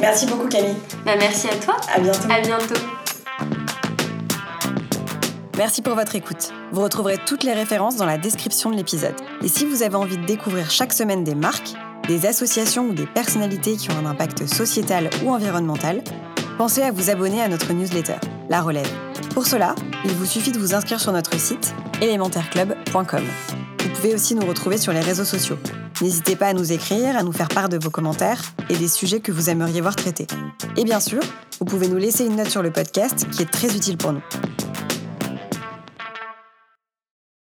Merci 0.00 0.26
beaucoup 0.26 0.48
Camille. 0.48 0.76
Bah, 1.04 1.12
merci 1.18 1.48
à 1.48 1.56
toi. 1.56 1.76
À 1.94 2.00
bientôt. 2.00 2.30
À 2.30 2.40
bientôt. 2.40 2.80
Merci 5.58 5.82
pour 5.82 5.94
votre 5.94 6.14
écoute. 6.14 6.52
Vous 6.72 6.82
retrouverez 6.82 7.18
toutes 7.26 7.42
les 7.42 7.52
références 7.52 7.96
dans 7.96 8.06
la 8.06 8.18
description 8.18 8.70
de 8.70 8.76
l'épisode. 8.76 9.14
Et 9.42 9.48
si 9.48 9.64
vous 9.66 9.82
avez 9.82 9.96
envie 9.96 10.18
de 10.18 10.24
découvrir 10.24 10.70
chaque 10.70 10.92
semaine 10.92 11.24
des 11.24 11.34
marques, 11.34 11.72
des 12.08 12.26
associations 12.26 12.86
ou 12.86 12.94
des 12.94 13.06
personnalités 13.06 13.76
qui 13.76 13.90
ont 13.90 13.98
un 13.98 14.06
impact 14.06 14.46
sociétal 14.46 15.10
ou 15.24 15.30
environnemental, 15.30 16.02
pensez 16.58 16.82
à 16.82 16.90
vous 16.90 17.10
abonner 17.10 17.42
à 17.42 17.48
notre 17.48 17.72
newsletter, 17.72 18.16
La 18.48 18.62
Relève. 18.62 18.90
Pour 19.34 19.46
cela, 19.46 19.74
il 20.04 20.12
vous 20.12 20.24
suffit 20.24 20.52
de 20.52 20.58
vous 20.58 20.74
inscrire 20.74 21.00
sur 21.00 21.12
notre 21.12 21.38
site 21.38 21.74
élémentaireclub.com. 22.00 23.24
Vous 23.80 23.88
pouvez 23.90 24.14
aussi 24.14 24.34
nous 24.34 24.46
retrouver 24.46 24.78
sur 24.78 24.92
les 24.92 25.00
réseaux 25.00 25.24
sociaux. 25.24 25.58
N'hésitez 26.00 26.36
pas 26.36 26.48
à 26.48 26.52
nous 26.52 26.72
écrire, 26.72 27.16
à 27.16 27.22
nous 27.22 27.32
faire 27.32 27.48
part 27.48 27.68
de 27.68 27.78
vos 27.78 27.90
commentaires 27.90 28.40
et 28.68 28.76
des 28.76 28.88
sujets 28.88 29.20
que 29.20 29.32
vous 29.32 29.50
aimeriez 29.50 29.80
voir 29.80 29.96
traités. 29.96 30.26
Et 30.76 30.84
bien 30.84 31.00
sûr, 31.00 31.20
vous 31.58 31.64
pouvez 31.64 31.88
nous 31.88 31.96
laisser 31.96 32.24
une 32.24 32.36
note 32.36 32.50
sur 32.50 32.62
le 32.62 32.70
podcast 32.70 33.26
qui 33.30 33.42
est 33.42 33.50
très 33.50 33.74
utile 33.74 33.96
pour 33.96 34.12
nous. 34.12 34.22